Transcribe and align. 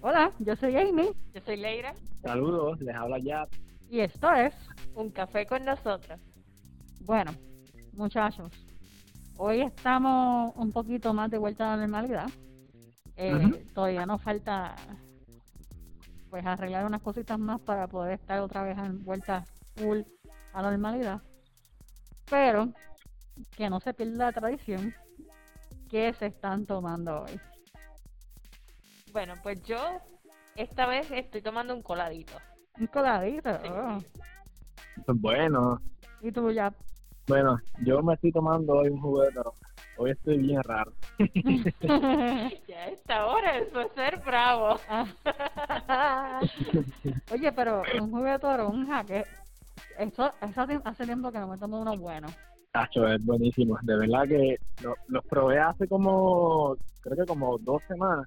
Hola, 0.00 0.32
yo 0.38 0.54
soy 0.56 0.76
Amy 0.76 1.08
Yo 1.34 1.40
soy 1.44 1.56
Leira. 1.56 1.94
Saludos, 2.22 2.80
les 2.80 2.94
habla 2.94 3.18
ya. 3.18 3.46
y 3.90 4.00
esto 4.00 4.32
es, 4.32 4.54
Un 4.94 5.10
café 5.10 5.46
con 5.46 5.64
nosotras. 5.64 6.20
bueno, 7.00 7.32
muchachos, 7.92 8.50
hoy 9.36 9.60
estamos 9.62 10.54
un 10.56 10.72
poquito 10.72 11.12
más 11.12 11.30
de 11.30 11.38
vuelta 11.38 11.72
a 11.72 11.76
la 11.76 11.82
normalidad. 11.82 12.28
Eh. 13.16 13.66
Todavía 13.74 14.06
nos 14.06 14.20
falta 14.22 14.74
pues 16.30 16.44
arreglar 16.44 16.84
unas 16.86 17.00
cositas 17.02 17.38
más 17.38 17.60
para 17.60 17.86
poder 17.86 18.14
estar 18.14 18.40
otra 18.40 18.62
vez 18.64 18.76
en 18.78 19.04
vuelta 19.04 19.44
full 19.76 20.00
a 20.52 20.62
la 20.62 20.70
normalidad. 20.70 21.20
Pero 22.28 22.72
que 23.56 23.70
no 23.70 23.78
se 23.80 23.94
pierda 23.94 24.26
la 24.26 24.32
tradición 24.32 24.92
que 25.88 26.12
se 26.14 26.26
están 26.26 26.66
tomando 26.66 27.22
hoy. 27.22 27.38
Bueno, 29.14 29.34
pues 29.44 29.62
yo 29.62 29.78
esta 30.56 30.86
vez 30.86 31.08
estoy 31.12 31.40
tomando 31.40 31.72
un 31.72 31.82
coladito. 31.82 32.32
Un 32.80 32.88
coladito. 32.88 33.48
Sí. 33.62 33.68
oh. 33.70 34.02
Bueno, 35.14 35.80
Y 36.20 36.32
tú 36.32 36.50
ya. 36.50 36.72
bueno, 37.28 37.56
yo 37.84 38.02
me 38.02 38.14
estoy 38.14 38.32
tomando 38.32 38.72
hoy 38.74 38.88
un 38.88 39.00
jugo 39.00 39.22
de 39.22 39.30
naranja. 39.32 39.56
Hoy 39.96 40.10
estoy 40.10 40.38
bien 40.38 40.60
raro. 40.64 40.92
Ya 42.66 42.78
a 42.80 42.86
esta 42.88 43.26
hora, 43.26 43.56
eso 43.58 43.80
es 43.82 43.92
ser 43.92 44.18
bravo. 44.24 44.80
Oye, 47.30 47.52
pero 47.52 47.82
un 48.00 48.10
jugo 48.10 48.24
de 48.24 48.38
toronja, 48.40 49.04
que 49.04 49.24
eso, 49.96 50.32
eso 50.42 50.60
hace- 50.60 50.80
hace 50.84 51.04
tiempo 51.04 51.30
que 51.30 51.38
no 51.38 51.46
me 51.46 51.56
tomo 51.58 51.78
uno 51.80 51.96
bueno. 51.96 52.26
Tacho, 52.72 53.06
es 53.06 53.24
buenísimo. 53.24 53.78
De 53.82 53.96
verdad 53.96 54.26
que 54.26 54.56
lo- 54.82 54.96
los 55.06 55.24
probé 55.26 55.60
hace 55.60 55.86
como, 55.86 56.76
creo 57.00 57.16
que 57.18 57.26
como 57.26 57.56
dos 57.58 57.80
semanas, 57.86 58.26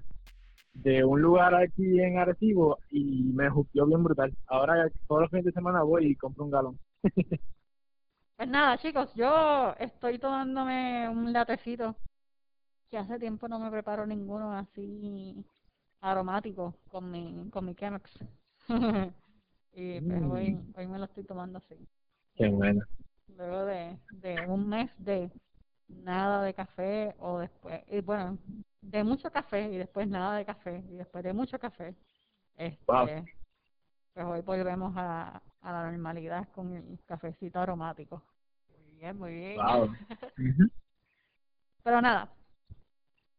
de 0.74 1.04
un 1.04 1.20
lugar 1.22 1.54
aquí 1.54 2.00
en 2.00 2.18
Arecibo 2.18 2.78
y 2.90 3.24
me 3.34 3.50
justió 3.50 3.86
bien 3.86 4.02
brutal. 4.04 4.34
Ahora 4.46 4.88
todos 5.08 5.22
los 5.22 5.30
fines 5.30 5.46
de 5.46 5.52
semana 5.52 5.82
voy 5.82 6.06
y 6.12 6.16
compro 6.16 6.44
un 6.44 6.50
galón. 6.50 6.78
Pues 8.36 8.48
nada, 8.48 8.78
chicos, 8.78 9.12
yo 9.14 9.74
estoy 9.78 10.18
tomándome 10.18 11.08
un 11.08 11.32
latecito 11.32 11.94
que 12.90 12.98
hace 12.98 13.18
tiempo 13.18 13.48
no 13.48 13.58
me 13.60 13.70
preparo 13.70 14.06
ninguno 14.06 14.52
así 14.56 15.44
aromático 16.00 16.74
con 16.90 17.10
mi, 17.10 17.50
con 17.50 17.66
mi 17.66 17.74
Chemex. 17.74 18.10
y 19.74 20.00
pues 20.02 20.22
Mm. 20.22 20.30
hoy, 20.30 20.58
hoy 20.76 20.86
me 20.88 20.98
lo 20.98 21.06
estoy 21.06 21.24
tomando 21.24 21.58
así. 21.58 21.76
Qué 22.36 22.48
bueno. 22.48 22.84
Luego 23.36 23.64
de, 23.66 23.98
de 24.10 24.40
un 24.48 24.68
mes 24.68 24.90
de 24.98 25.30
nada 25.88 26.42
de 26.42 26.54
café 26.54 27.14
o 27.20 27.38
después, 27.38 27.80
y 27.88 28.00
bueno, 28.00 28.38
de 28.80 29.04
mucho 29.04 29.30
café 29.30 29.70
y 29.70 29.76
después 29.78 30.08
nada 30.08 30.36
de 30.36 30.44
café 30.44 30.84
y 30.88 30.96
después 30.96 31.24
de 31.24 31.32
mucho 31.32 31.58
café, 31.58 31.94
este, 32.56 32.84
Wow. 32.86 33.06
pues 34.14 34.26
hoy 34.26 34.40
volvemos 34.42 34.94
a, 34.96 35.42
a 35.60 35.72
la 35.72 35.90
normalidad 35.90 36.48
con 36.54 36.72
el 36.74 36.98
cafecito 37.04 37.60
aromático. 37.60 38.22
Muy 38.70 38.90
bien, 38.96 39.18
muy 39.18 39.34
bien. 39.34 39.56
Wow. 39.56 39.94
Pero 41.82 42.00
nada, 42.02 42.28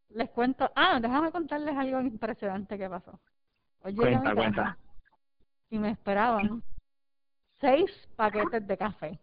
les 0.09 0.29
cuento, 0.31 0.69
ah, 0.75 0.99
déjame 1.01 1.31
contarles 1.31 1.75
algo 1.77 2.01
impresionante 2.01 2.77
que 2.77 2.89
pasó. 2.89 3.19
Hoy 3.81 3.95
Cuenta, 3.95 4.33
cuenta. 4.35 4.77
y 5.69 5.77
me 5.79 5.91
esperaban 5.91 6.61
seis 7.61 7.89
paquetes 8.15 8.65
de 8.67 8.77
café. 8.77 9.19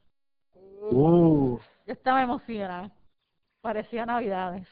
Uh, 0.55 1.59
Yo 1.87 1.93
estaba 1.93 2.23
emocionada, 2.23 2.91
parecía 3.61 4.07
Navidades. 4.07 4.67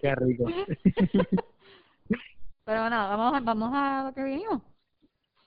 Qué 0.00 0.14
rico. 0.14 0.44
Pero 2.64 2.90
nada, 2.90 3.16
vamos 3.16 3.34
a, 3.34 3.40
vamos 3.40 3.70
a 3.74 4.04
lo 4.04 4.14
que 4.14 4.22
vinimos. 4.24 4.62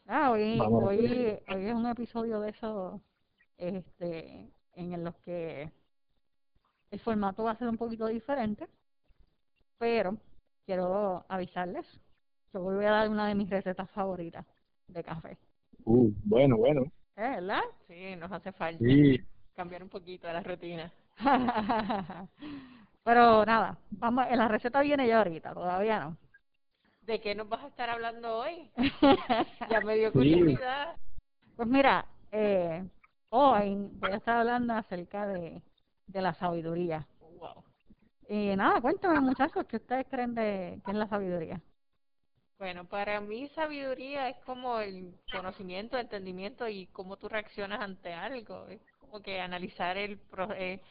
Ah, 0.08 0.31
hoy, 0.31 0.58
Vamos. 0.58 0.84
hoy, 0.86 1.40
hoy 1.48 1.66
es 1.66 1.73
un 1.73 1.86
episodio 1.88 2.39
de 2.42 2.50
esos 2.50 3.00
este, 3.58 4.52
en 4.73 5.04
los 5.04 5.16
que 5.17 5.71
el 6.89 7.00
formato 7.00 7.44
va 7.44 7.52
a 7.52 7.55
ser 7.58 7.70
un 7.70 7.77
poquito 7.77 8.08
diferente, 8.08 8.67
pero 9.77 10.17
quiero 10.66 11.23
avisarles 11.30 11.86
que 12.52 12.58
hoy 12.58 12.76
voy 12.76 12.86
a 12.86 12.92
dar 12.92 13.10
una 13.10 13.27
de 13.27 13.36
mis 13.36 13.50
recetas 13.50 13.89
favoritas 13.92 14.45
de 14.88 15.04
café. 15.04 15.38
Uh, 15.86 16.11
bueno, 16.23 16.58
bueno. 16.58 16.82
¿Eh, 17.16 17.30
¿Verdad? 17.36 17.61
Sí, 17.88 18.16
nos 18.17 18.32
hace 18.32 18.52
falta 18.52 18.83
Sí. 18.83 19.20
cambiar 19.55 19.83
un 19.83 19.89
poquito 19.89 20.27
de 20.27 20.33
la 20.33 20.42
rutina. 20.44 20.92
pero 23.04 23.45
nada, 23.45 23.78
vamos, 23.92 24.26
la 24.32 24.48
receta 24.48 24.82
viene 24.82 25.08
ya 25.08 25.20
ahorita, 25.20 25.54
todavía 25.54 26.00
no. 26.00 26.17
¿De 27.02 27.22
qué 27.22 27.36
nos 27.36 27.48
vas 27.50 27.64
a 27.64 27.67
estar 27.67 27.89
hablando 27.89 28.38
hoy? 28.39 28.72
Ya 29.67 29.82
me 29.82 29.95
dio 29.95 30.14
Sí. 30.14 30.16
curiosidad. 30.16 30.98
Pues 31.56 31.67
mira, 31.67 32.06
eh, 32.32 32.86
hoy 33.30 33.76
voy 33.94 34.12
a 34.12 34.17
estar 34.17 34.38
hablando 34.38 34.73
acerca 34.73 35.28
de, 35.28 35.62
de 36.08 36.22
la 36.22 36.34
sabiduría. 36.34 37.08
Wow. 37.39 37.64
Y 38.28 38.56
nada, 38.56 38.82
cuéntame 38.82 39.20
muchachos, 39.20 39.66
¿qué 39.68 39.76
ustedes 39.78 40.08
creen 40.10 40.33
de 40.33 40.82
qué 40.86 40.92
es 40.92 40.98
la 40.98 41.08
sabiduría? 41.08 41.62
Bueno, 42.58 42.86
para 42.88 43.20
mí 43.20 43.50
sabiduría 43.56 44.30
es 44.30 44.38
como 44.45 44.80
el 44.80 45.20
conocimiento, 45.30 45.98
entendimiento 45.98 46.68
y 46.70 46.88
cómo 46.88 47.18
tú 47.18 47.28
reaccionas 47.28 47.82
ante 47.82 48.14
algo. 48.14 48.68
Es 48.68 48.80
como 49.00 49.22
que 49.22 49.42
analizar 49.42 49.98
el 49.98 50.18
pro- 50.20 50.54
eh, 50.54 50.82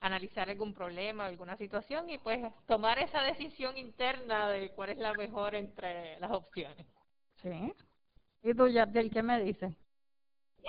analizar 0.00 0.48
algún 0.48 0.74
problema, 0.74 1.26
alguna 1.26 1.56
situación 1.56 2.08
y 2.10 2.18
pues 2.18 2.40
tomar 2.66 2.98
esa 2.98 3.22
decisión 3.22 3.76
interna 3.76 4.48
de 4.48 4.70
cuál 4.70 4.90
es 4.90 4.98
la 4.98 5.14
mejor 5.14 5.54
entre 5.54 6.18
las 6.20 6.32
opciones. 6.32 6.86
¿Sí? 7.42 7.72
¿Y 8.42 8.54
tú, 8.54 8.68
Yabdel, 8.68 9.10
qué 9.10 9.22
me 9.22 9.42
dices? 9.42 9.74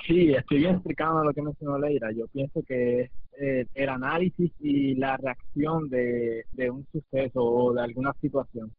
Sí, 0.05 0.33
estoy 0.33 0.59
bien 0.59 0.75
explicando 0.75 1.23
lo 1.23 1.33
que 1.33 1.41
mencionó 1.41 1.77
Leira. 1.77 2.11
Yo 2.11 2.27
pienso 2.27 2.61
que 2.63 3.01
es 3.01 3.11
eh, 3.39 3.67
el 3.73 3.89
análisis 3.89 4.51
y 4.59 4.95
la 4.95 5.17
reacción 5.17 5.89
de, 5.89 6.45
de 6.51 6.69
un 6.69 6.85
suceso 6.91 7.43
o 7.43 7.73
de 7.73 7.81
alguna 7.81 8.13
situación. 8.21 8.71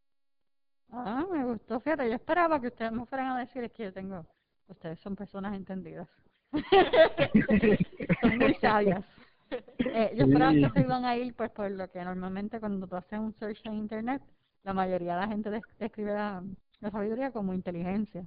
Ah, 0.90 1.26
me 1.30 1.44
gustó, 1.44 1.80
fíjate, 1.80 2.08
yo 2.08 2.14
esperaba 2.14 2.60
que 2.60 2.68
ustedes 2.68 2.92
me 2.92 3.04
fueran 3.04 3.32
a 3.32 3.40
decir 3.40 3.62
es 3.62 3.72
que 3.72 3.84
yo 3.84 3.92
tengo, 3.92 4.24
ustedes 4.68 4.98
son 5.00 5.14
personas 5.14 5.54
entendidas, 5.54 6.08
son 8.22 8.38
muy 8.38 8.54
sabias. 8.54 9.04
Eh, 9.50 10.12
yo 10.16 10.24
esperaba 10.24 10.52
Sí. 10.52 10.60
que 10.62 10.70
se 10.70 10.80
iban 10.80 11.04
a 11.04 11.16
ir, 11.16 11.34
pues, 11.34 11.50
por 11.50 11.70
lo 11.70 11.90
que 11.90 12.04
normalmente 12.04 12.60
cuando 12.60 12.86
tú 12.86 12.96
haces 12.96 13.18
un 13.18 13.34
search 13.34 13.64
en 13.64 13.74
internet, 13.74 14.22
la 14.62 14.74
mayoría 14.74 15.14
de 15.14 15.20
la 15.22 15.28
gente 15.28 15.50
des- 15.50 15.62
describe 15.78 16.12
la, 16.12 16.42
la 16.80 16.90
sabiduría 16.90 17.30
como 17.30 17.54
inteligencia. 17.54 18.26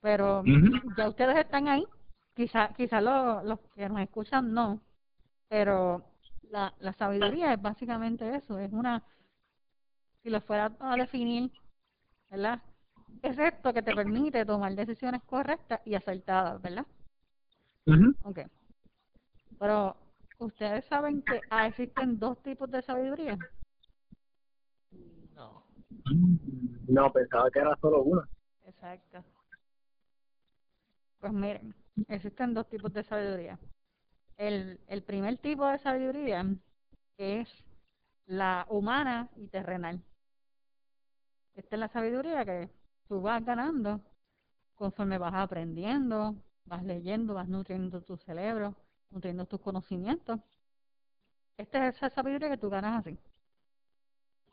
Pero 0.00 0.42
ya 0.96 1.08
ustedes 1.08 1.36
están 1.36 1.68
ahí, 1.68 1.84
quizá, 2.34 2.72
quizá 2.74 3.00
lo- 3.00 3.42
los 3.42 3.58
que 3.74 3.88
nos 3.88 4.00
escuchan 4.00 4.52
no, 4.52 4.80
pero 5.48 6.04
la, 6.50 6.72
la 6.80 6.92
sabiduría 6.92 7.52
es 7.54 7.60
básicamente 7.62 8.34
eso, 8.36 8.58
es 8.58 8.72
una, 8.72 9.02
si 10.22 10.30
lo 10.30 10.40
fuera 10.40 10.72
a 10.80 10.96
definir, 10.96 11.50
¿verdad? 12.30 12.60
Es 13.22 13.38
esto 13.38 13.72
que 13.72 13.82
te 13.82 13.94
permite 13.94 14.44
tomar 14.44 14.74
decisiones 14.74 15.22
correctas 15.24 15.80
y 15.84 15.94
acertadas, 15.94 16.60
¿verdad? 16.62 16.86
Ujú. 17.86 18.14
Ok. 18.24 18.40
Pero, 19.58 19.96
¿ustedes 20.38 20.84
saben 20.86 21.22
que 21.22 21.42
ah, 21.50 21.66
existen 21.66 22.18
dos 22.18 22.42
tipos 22.42 22.70
de 22.70 22.82
sabiduría? 22.82 23.38
No, 25.34 25.62
No, 26.88 27.12
pensaba 27.12 27.50
que 27.50 27.58
era 27.60 27.76
solo 27.80 28.02
una. 28.02 28.28
exacto. 28.66 29.24
Pues 31.20 31.32
miren, 31.32 31.74
existen 32.08 32.54
dos 32.54 32.68
tipos 32.68 32.92
de 32.92 33.02
sabiduría. 33.04 33.58
El, 34.38 34.80
el 34.88 35.02
primer 35.02 35.38
tipo 35.38 35.66
de 35.66 35.78
sabiduría 35.78 36.44
es 37.18 37.48
la 38.26 38.66
humana 38.70 39.30
y 39.36 39.48
terrenal. 39.48 40.02
Esta 41.54 41.76
es 41.76 41.80
la 41.80 41.88
sabiduría 41.88 42.44
que 42.44 42.70
tú 43.08 43.20
vas 43.22 43.44
ganando 43.44 44.00
conforme 44.74 45.18
vas 45.18 45.34
aprendiendo, 45.34 46.36
vas 46.64 46.82
leyendo, 46.84 47.34
vas 47.34 47.48
nutriendo 47.48 48.02
tu 48.02 48.16
cerebro, 48.16 48.74
nutriendo 49.12 49.46
tus 49.46 49.60
conocimientos. 49.60 50.40
Esta 51.56 51.88
es 51.88 51.96
esa 51.96 52.10
sabiduría 52.10 52.50
que 52.50 52.58
tú 52.58 52.70
ganas 52.70 53.00
así. 53.00 53.18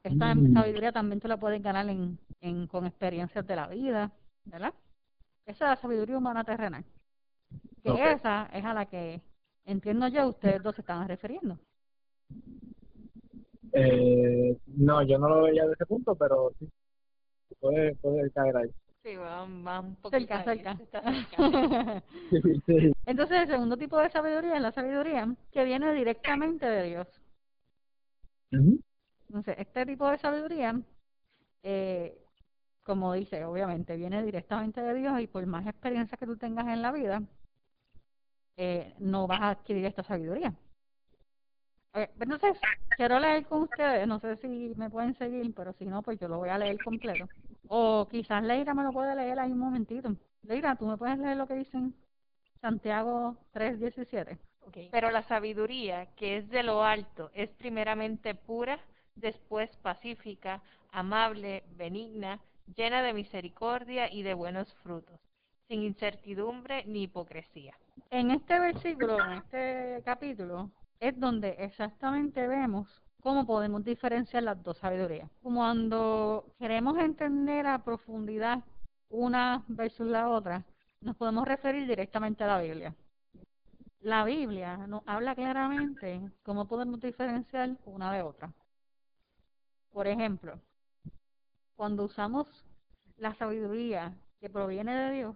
Esta 0.03 0.35
Mm. 0.35 0.53
sabiduría 0.53 0.91
también 0.91 1.19
tú 1.19 1.27
la 1.27 1.37
puedes 1.37 1.61
ganar 1.61 1.87
en, 1.89 2.17
en, 2.41 2.67
con 2.67 2.85
experiencias 2.85 3.45
de 3.45 3.55
la 3.55 3.67
vida, 3.67 4.11
¿verdad? 4.45 4.73
Esa 5.45 5.65
es 5.65 5.69
la 5.71 5.75
sabiduría 5.77 6.17
humana 6.17 6.43
terrenal. 6.43 6.85
Que 7.83 8.11
esa 8.11 8.45
es 8.53 8.65
a 8.65 8.73
la 8.73 8.85
que 8.85 9.21
entiendo 9.65 10.07
yo 10.07 10.27
ustedes 10.27 10.61
dos 10.63 10.75
se 10.75 10.81
están 10.81 11.07
refiriendo. 11.07 11.57
Eh, 13.73 14.57
no, 14.67 15.03
yo 15.03 15.17
no 15.19 15.29
lo 15.29 15.43
veía 15.43 15.65
de 15.65 15.73
ese 15.73 15.85
punto, 15.85 16.15
pero 16.15 16.51
sí. 16.59 16.69
Puede, 17.59 17.95
puede 17.95 18.31
caer 18.31 18.57
ahí. 18.57 18.69
Sí, 19.03 19.15
va, 19.15 19.45
va 19.45 19.79
un 19.79 19.95
poquito 19.95 20.43
Cerca, 20.43 20.43
cerca. 20.43 20.77
cerca. 22.29 22.93
Entonces, 23.05 23.41
el 23.41 23.47
segundo 23.47 23.77
tipo 23.77 23.97
de 23.97 24.09
sabiduría 24.09 24.55
es 24.55 24.61
la 24.61 24.71
sabiduría 24.71 25.27
que 25.51 25.63
viene 25.63 25.93
directamente 25.93 26.65
de 26.65 26.83
Dios. 26.83 27.07
Entonces, 28.51 29.55
este 29.57 29.85
tipo 29.85 30.09
de 30.09 30.17
sabiduría, 30.17 30.81
eh, 31.63 32.21
como 32.83 33.13
dice, 33.13 33.45
obviamente 33.45 33.95
viene 33.95 34.23
directamente 34.23 34.81
de 34.81 34.93
Dios 34.93 35.19
y 35.21 35.27
por 35.27 35.45
más 35.45 35.65
experiencia 35.67 36.17
que 36.17 36.25
tú 36.25 36.35
tengas 36.37 36.67
en 36.67 36.81
la 36.81 36.91
vida, 36.91 37.21
eh, 38.57 38.93
no 38.99 39.27
vas 39.27 39.41
a 39.41 39.49
adquirir 39.51 39.85
esta 39.85 40.03
sabiduría. 40.03 40.53
Eh, 41.93 42.09
entonces, 42.19 42.57
quiero 42.97 43.19
leer 43.19 43.45
con 43.45 43.63
ustedes, 43.63 44.07
no 44.07 44.19
sé 44.19 44.35
si 44.37 44.73
me 44.75 44.89
pueden 44.89 45.15
seguir, 45.15 45.53
pero 45.55 45.73
si 45.73 45.85
no, 45.85 46.01
pues 46.01 46.19
yo 46.19 46.27
lo 46.27 46.37
voy 46.37 46.49
a 46.49 46.57
leer 46.57 46.83
completo. 46.83 47.27
O 47.67 48.07
quizás 48.09 48.43
Leira 48.43 48.73
me 48.73 48.83
lo 48.83 48.91
puede 48.91 49.15
leer 49.15 49.39
ahí 49.39 49.51
un 49.51 49.59
momentito. 49.59 50.15
Leira, 50.43 50.75
¿tú 50.75 50.85
me 50.85 50.97
puedes 50.97 51.17
leer 51.19 51.37
lo 51.37 51.47
que 51.47 51.55
dicen 51.55 51.93
Santiago 52.61 53.37
3.17? 53.53 54.37
Okay. 54.67 54.89
Pero 54.91 55.11
la 55.11 55.23
sabiduría 55.23 56.07
que 56.15 56.37
es 56.37 56.49
de 56.49 56.63
lo 56.63 56.83
alto 56.83 57.31
es 57.33 57.49
primeramente 57.51 58.35
pura, 58.35 58.79
después 59.15 59.69
pacífica, 59.77 60.61
amable, 60.91 61.63
benigna, 61.75 62.39
llena 62.75 63.01
de 63.01 63.13
misericordia 63.13 64.11
y 64.11 64.21
de 64.23 64.33
buenos 64.33 64.73
frutos, 64.83 65.19
sin 65.67 65.83
incertidumbre 65.83 66.83
ni 66.85 67.03
hipocresía. 67.03 67.75
En 68.11 68.31
este 68.31 68.59
versículo, 68.59 69.19
en 69.23 69.31
este 69.33 70.01
capítulo, 70.03 70.71
es 70.99 71.19
donde 71.19 71.55
exactamente 71.59 72.47
vemos 72.47 72.87
cómo 73.21 73.45
podemos 73.45 73.83
diferenciar 73.83 74.43
las 74.43 74.61
dos 74.63 74.77
sabidurías. 74.77 75.29
Cuando 75.41 76.45
queremos 76.57 76.97
entender 76.97 77.67
a 77.67 77.83
profundidad 77.83 78.63
una 79.09 79.63
versus 79.67 80.07
la 80.07 80.29
otra, 80.29 80.63
nos 81.01 81.15
podemos 81.15 81.47
referir 81.47 81.87
directamente 81.87 82.43
a 82.43 82.47
la 82.47 82.61
Biblia. 82.61 82.95
La 84.01 84.23
Biblia 84.23 84.77
nos 84.87 85.01
habla 85.05 85.35
claramente 85.35 86.21
cómo 86.43 86.67
podemos 86.67 87.01
diferenciar 87.01 87.77
una 87.85 88.13
de 88.13 88.21
otra. 88.21 88.53
Por 89.91 90.07
ejemplo, 90.07 90.59
cuando 91.75 92.05
usamos 92.05 92.47
la 93.17 93.33
sabiduría 93.35 94.13
que 94.39 94.49
proviene 94.49 94.95
de 94.95 95.11
Dios, 95.11 95.35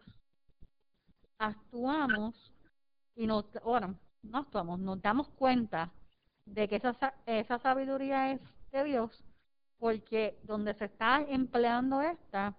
actuamos 1.38 2.54
y 3.16 3.28
nos, 3.28 3.46
bueno, 3.66 3.96
no 4.22 4.38
actuamos, 4.40 4.80
nos 4.80 5.02
damos 5.02 5.28
cuenta 5.30 5.92
de 6.46 6.68
que 6.68 6.78
esa, 6.78 7.14
esa 7.26 7.60
sabiduría 7.60 8.32
es 8.32 8.42
de 8.72 8.84
Dios, 8.84 9.24
porque 9.78 10.40
donde 10.44 10.74
se 10.74 10.86
está 10.86 11.22
empleando 11.28 12.02
esta, 12.02 12.56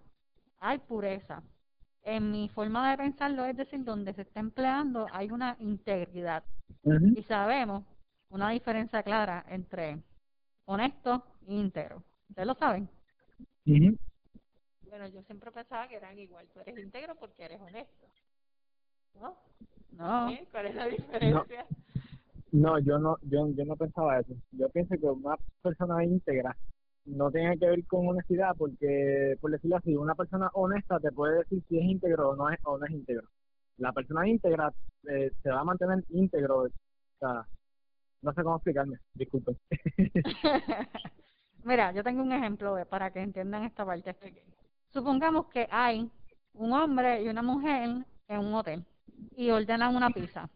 hay 0.59 0.79
pureza. 0.79 1.43
En 2.03 2.31
mi 2.31 2.49
forma 2.49 2.91
de 2.91 2.99
pensarlo, 2.99 3.45
es 3.47 3.57
decir, 3.57 3.83
donde 3.83 4.13
se 4.13 4.23
está 4.23 4.41
empleando 4.41 5.07
hay 5.13 5.31
una 5.31 5.57
integridad. 5.59 6.45
Y 7.17 7.23
sabemos 7.23 7.85
una 8.29 8.51
diferencia 8.51 9.03
clara 9.03 9.45
entre 9.49 9.99
honesto 10.67 11.25
e 11.47 11.55
íntegro. 11.55 12.03
¿Ustedes 12.29 12.47
lo 12.47 12.55
saben? 12.55 12.89
Bueno, 14.89 15.09
yo 15.09 15.23
siempre 15.23 15.51
pensaba 15.51 15.89
que 15.89 15.97
eran 15.97 16.19
igual. 16.19 16.47
Tú 16.53 16.61
eres 16.61 16.79
íntegro 16.79 17.15
porque 17.17 17.45
eres 17.45 17.61
honesto. 17.61 18.07
¿No? 19.15 19.37
No. 19.93 20.31
¿Cuál 20.51 20.67
es 20.67 20.75
la 20.75 20.87
diferencia? 20.87 21.67
No, 21.71 21.84
yo 22.55 22.99
no, 22.99 23.17
yo, 23.23 23.49
yo 23.49 23.65
no 23.65 23.77
pensaba 23.77 24.21
eso. 24.21 24.35
Yo 24.53 24.69
pienso 24.69 24.95
que 24.97 25.07
una 25.07 25.37
persona 25.63 26.05
íntegra 26.05 26.57
no 27.05 27.31
tiene 27.31 27.59
que 27.59 27.67
ver 27.67 27.85
con 27.87 28.09
honestidad, 28.09 28.55
porque, 28.57 29.37
por 29.41 29.51
decirlo 29.51 29.77
así, 29.77 29.95
una 29.97 30.15
persona 30.15 30.51
honesta 30.55 31.01
te 31.01 31.11
puede 31.11 31.39
decir 31.39 31.63
si 31.69 31.79
es 31.79 31.85
íntegro 31.85 32.31
o 32.31 32.37
no 32.37 32.51
es, 32.51 32.59
o 32.65 32.79
no 32.79 32.87
es 32.87 32.93
íntegro. 32.93 33.29
La 33.79 33.93
persona 33.93 34.29
íntegra 34.29 34.73
eh, 35.09 35.33
se 35.43 35.51
va 35.51 35.61
a 35.61 35.65
mantener 35.65 36.05
íntegro. 36.11 36.63
O 36.63 36.69
sea, 37.19 37.45
no 38.23 38.33
sé 38.33 38.43
cómo 38.43 38.57
explicarme, 38.57 38.99
disculpen. 39.15 39.59
Mira, 41.65 41.93
yo 41.93 42.05
tengo 42.05 42.23
un 42.23 42.33
ejemplo 42.33 42.77
para 42.89 43.11
que 43.11 43.21
entiendan 43.21 43.65
esta 43.65 43.85
parte. 43.85 44.15
Supongamos 44.93 45.47
que 45.47 45.67
hay 45.71 46.09
un 46.53 46.73
hombre 46.73 47.23
y 47.23 47.29
una 47.29 47.43
mujer 47.43 48.05
en 48.29 48.39
un 48.39 48.55
hotel 48.55 48.85
y 49.37 49.51
ordenan 49.51 49.97
una 49.97 50.11
pizza. 50.11 50.49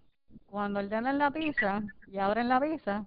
Cuando 0.46 0.80
ordenan 0.80 1.18
la 1.18 1.30
pizza 1.30 1.82
y 2.06 2.18
abren 2.18 2.48
la 2.48 2.60
pizza, 2.60 3.04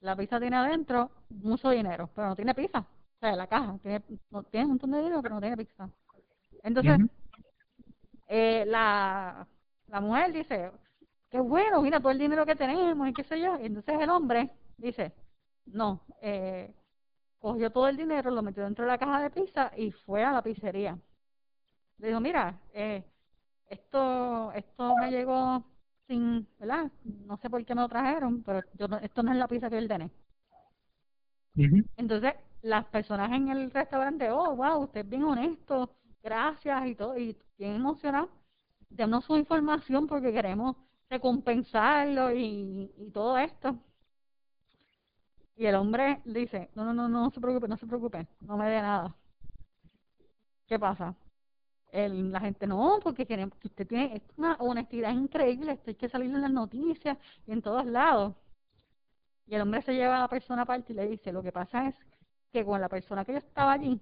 la 0.00 0.16
pizza 0.16 0.38
tiene 0.38 0.56
adentro 0.56 1.10
mucho 1.30 1.70
dinero, 1.70 2.10
pero 2.14 2.28
no 2.28 2.36
tiene 2.36 2.54
pizza. 2.54 2.80
O 2.80 3.18
sea, 3.20 3.34
la 3.34 3.46
caja 3.46 3.78
tiene, 3.82 4.02
no, 4.30 4.42
tiene 4.44 4.66
un 4.66 4.72
montón 4.72 4.90
de 4.92 4.98
dinero, 4.98 5.22
pero 5.22 5.34
no 5.34 5.40
tiene 5.40 5.56
pizza. 5.56 5.88
Entonces, 6.62 6.98
eh, 8.28 8.64
la, 8.66 9.46
la 9.88 10.00
mujer 10.00 10.32
dice, 10.32 10.70
qué 11.30 11.40
bueno, 11.40 11.82
mira 11.82 12.00
todo 12.00 12.12
el 12.12 12.18
dinero 12.18 12.46
que 12.46 12.54
tenemos 12.54 13.08
y 13.08 13.12
qué 13.12 13.24
sé 13.24 13.40
yo. 13.40 13.58
Y 13.60 13.66
entonces 13.66 13.98
el 14.00 14.10
hombre 14.10 14.50
dice, 14.76 15.12
no, 15.66 16.00
eh, 16.20 16.72
cogió 17.38 17.70
todo 17.70 17.88
el 17.88 17.96
dinero, 17.96 18.30
lo 18.30 18.42
metió 18.42 18.64
dentro 18.64 18.84
de 18.84 18.90
la 18.90 18.98
caja 18.98 19.20
de 19.20 19.30
pizza 19.30 19.72
y 19.76 19.90
fue 19.90 20.24
a 20.24 20.32
la 20.32 20.42
pizzería. 20.42 20.98
Le 21.98 22.08
dijo, 22.08 22.20
mira, 22.20 22.58
eh, 22.72 23.04
esto, 23.68 24.52
esto 24.52 24.96
me 24.96 25.10
llegó 25.10 25.64
sin, 26.06 26.46
¿verdad? 26.58 26.90
No 27.04 27.36
sé 27.38 27.50
por 27.50 27.64
qué 27.64 27.74
me 27.74 27.82
lo 27.82 27.88
trajeron, 27.88 28.42
pero 28.42 28.62
yo 28.74 28.86
esto 29.02 29.22
no 29.22 29.32
es 29.32 29.38
la 29.38 29.48
pizza 29.48 29.70
que 29.70 29.78
ordené. 29.78 30.10
Entonces, 31.96 32.34
las 32.62 32.84
personas 32.86 33.32
en 33.32 33.48
el 33.48 33.70
restaurante, 33.70 34.30
oh, 34.30 34.54
wow, 34.56 34.82
usted 34.84 35.00
es 35.00 35.08
bien 35.08 35.24
honesto, 35.24 35.96
gracias 36.22 36.86
y 36.86 36.94
todo, 36.94 37.16
y 37.18 37.36
bien 37.58 37.74
emocionado, 37.76 38.30
denos 38.90 39.24
su 39.24 39.36
información 39.36 40.06
porque 40.06 40.32
queremos 40.32 40.76
recompensarlo 41.10 42.32
y, 42.32 42.92
y 42.96 43.10
todo 43.10 43.38
esto. 43.38 43.76
Y 45.56 45.66
el 45.66 45.74
hombre 45.74 46.20
dice, 46.24 46.70
no, 46.76 46.84
no, 46.84 46.94
no, 46.94 47.08
no 47.08 47.30
se 47.30 47.40
preocupe, 47.40 47.66
no 47.68 47.76
se 47.76 47.86
preocupe, 47.86 48.26
no 48.40 48.56
me 48.56 48.68
dé 48.68 48.80
nada. 48.80 49.14
¿Qué 50.66 50.78
pasa? 50.78 51.14
El, 51.94 52.32
la 52.32 52.40
gente, 52.40 52.66
no, 52.66 52.98
porque 53.00 53.24
queremos 53.24 53.56
que 53.56 53.68
usted 53.68 53.86
tiene 53.86 54.20
una 54.36 54.56
honestidad 54.56 55.12
increíble, 55.12 55.74
esto 55.74 55.90
hay 55.90 55.94
que 55.94 56.08
salir 56.08 56.28
en 56.28 56.42
las 56.42 56.50
noticias 56.50 57.16
y 57.46 57.52
en 57.52 57.62
todos 57.62 57.86
lados. 57.86 58.34
Y 59.46 59.54
el 59.54 59.60
hombre 59.60 59.80
se 59.82 59.94
lleva 59.94 60.16
a 60.16 60.22
la 60.22 60.28
persona 60.28 60.62
aparte 60.62 60.92
y 60.92 60.96
le 60.96 61.06
dice, 61.06 61.32
lo 61.32 61.40
que 61.40 61.52
pasa 61.52 61.86
es 61.86 61.94
que 62.52 62.64
con 62.64 62.80
la 62.80 62.88
persona 62.88 63.24
que 63.24 63.30
yo 63.30 63.38
estaba 63.38 63.74
allí, 63.74 64.00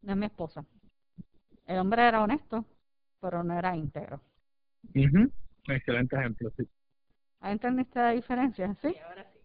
no 0.00 0.12
es 0.12 0.18
mi 0.18 0.24
esposa. 0.24 0.64
El 1.66 1.80
hombre 1.80 2.08
era 2.08 2.22
honesto, 2.22 2.64
pero 3.20 3.44
no 3.44 3.58
era 3.58 3.76
íntegro. 3.76 4.18
Excelente 5.68 6.16
ejemplo, 6.16 6.50
sí. 6.56 6.66
¿Entendiste 7.42 7.98
la 7.98 8.12
diferencia? 8.12 8.74
¿Sí? 8.80 8.88
Sí, 8.88 8.96
ahora 9.06 9.30
sí. 9.30 9.38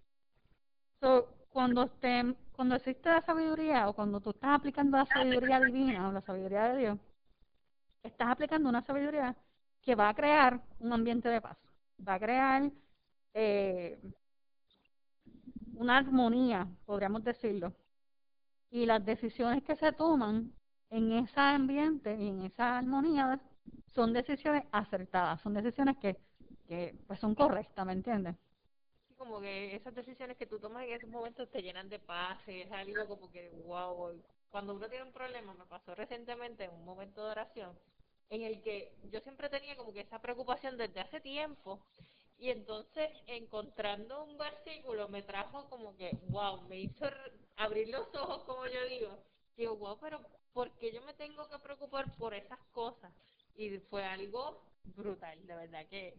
So, 1.01 1.27
cuando, 1.49 1.89
te, 1.89 2.33
cuando 2.53 2.75
existe 2.75 3.09
la 3.09 3.21
sabiduría 3.23 3.89
o 3.89 3.93
cuando 3.93 4.21
tú 4.21 4.29
estás 4.29 4.51
aplicando 4.51 4.95
la 4.95 5.05
sabiduría 5.05 5.59
divina 5.59 6.07
o 6.07 6.13
la 6.13 6.21
sabiduría 6.21 6.69
de 6.69 6.77
Dios, 6.77 6.99
estás 8.07 8.29
aplicando 8.29 8.69
una 8.69 8.81
sabiduría 8.81 9.35
que 9.81 9.95
va 9.95 10.09
a 10.09 10.13
crear 10.13 10.61
un 10.79 10.93
ambiente 10.93 11.29
de 11.29 11.41
paz, 11.41 11.57
va 12.05 12.15
a 12.15 12.19
crear 12.19 12.71
eh, 13.33 13.99
una 15.75 15.97
armonía, 15.97 16.67
podríamos 16.85 17.23
decirlo. 17.23 17.73
Y 18.69 18.85
las 18.85 19.05
decisiones 19.05 19.63
que 19.63 19.75
se 19.75 19.93
toman 19.93 20.51
en 20.89 21.11
ese 21.13 21.39
ambiente 21.39 22.15
y 22.15 22.27
en 22.27 22.41
esa 22.43 22.77
armonía 22.79 23.39
son 23.93 24.13
decisiones 24.13 24.63
acertadas, 24.71 25.41
son 25.41 25.53
decisiones 25.53 25.97
que, 25.97 26.17
que 26.67 26.95
pues 27.07 27.19
son 27.19 27.33
correctas, 27.35 27.85
¿me 27.85 27.93
entiendes? 27.93 28.35
como 29.17 29.41
que 29.41 29.75
esas 29.75 29.93
decisiones 29.95 30.37
que 30.37 30.45
tú 30.45 30.59
tomas 30.59 30.83
en 30.83 30.93
esos 30.93 31.09
momentos 31.09 31.49
te 31.49 31.61
llenan 31.61 31.89
de 31.89 31.99
paz, 31.99 32.39
es 32.47 32.71
algo 32.71 33.07
como 33.07 33.31
que, 33.31 33.49
wow, 33.65 34.21
cuando 34.49 34.75
uno 34.75 34.87
tiene 34.87 35.05
un 35.05 35.11
problema, 35.11 35.53
me 35.53 35.65
pasó 35.65 35.95
recientemente 35.95 36.65
en 36.65 36.71
un 36.71 36.85
momento 36.85 37.25
de 37.25 37.31
oración, 37.31 37.77
en 38.29 38.41
el 38.41 38.61
que 38.61 38.93
yo 39.11 39.19
siempre 39.21 39.49
tenía 39.49 39.75
como 39.75 39.93
que 39.93 40.01
esa 40.01 40.19
preocupación 40.19 40.77
desde 40.77 40.99
hace 40.99 41.21
tiempo, 41.21 41.79
y 42.39 42.49
entonces 42.49 43.09
encontrando 43.25 44.23
un 44.23 44.37
versículo 44.37 45.07
me 45.09 45.23
trajo 45.23 45.67
como 45.69 45.95
que, 45.97 46.17
wow, 46.29 46.61
me 46.67 46.79
hizo 46.79 47.05
abrir 47.55 47.89
los 47.89 48.13
ojos, 48.15 48.43
como 48.43 48.65
yo 48.67 48.85
digo, 48.87 49.17
digo, 49.55 49.75
wow, 49.77 49.97
pero 49.99 50.21
¿por 50.53 50.71
qué 50.77 50.91
yo 50.91 51.01
me 51.01 51.13
tengo 51.13 51.49
que 51.49 51.57
preocupar 51.59 52.15
por 52.17 52.33
esas 52.33 52.59
cosas? 52.71 53.11
Y 53.55 53.77
fue 53.89 54.03
algo 54.03 54.61
brutal, 54.95 55.45
de 55.47 55.55
verdad 55.55 55.85
que 55.87 56.15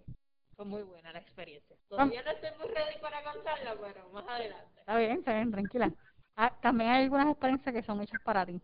fue 0.56 0.64
muy 0.64 0.82
buena 0.82 1.12
la 1.12 1.20
experiencia. 1.20 1.76
Todavía 1.88 2.22
no 2.22 2.32
estoy 2.32 2.50
muy 2.58 2.68
ready 2.74 2.98
para 3.00 3.22
contarla, 3.22 3.76
pero 3.80 4.08
más 4.08 4.26
adelante. 4.26 4.80
Está 4.80 4.98
bien, 4.98 5.18
está 5.18 5.34
bien, 5.34 5.50
tranquila. 5.52 5.92
Ah, 6.34 6.52
también 6.60 6.90
hay 6.90 7.04
algunas 7.04 7.28
experiencias 7.30 7.72
que 7.72 7.82
son 7.82 8.02
hechas 8.02 8.20
para 8.24 8.44
ti. 8.44 8.60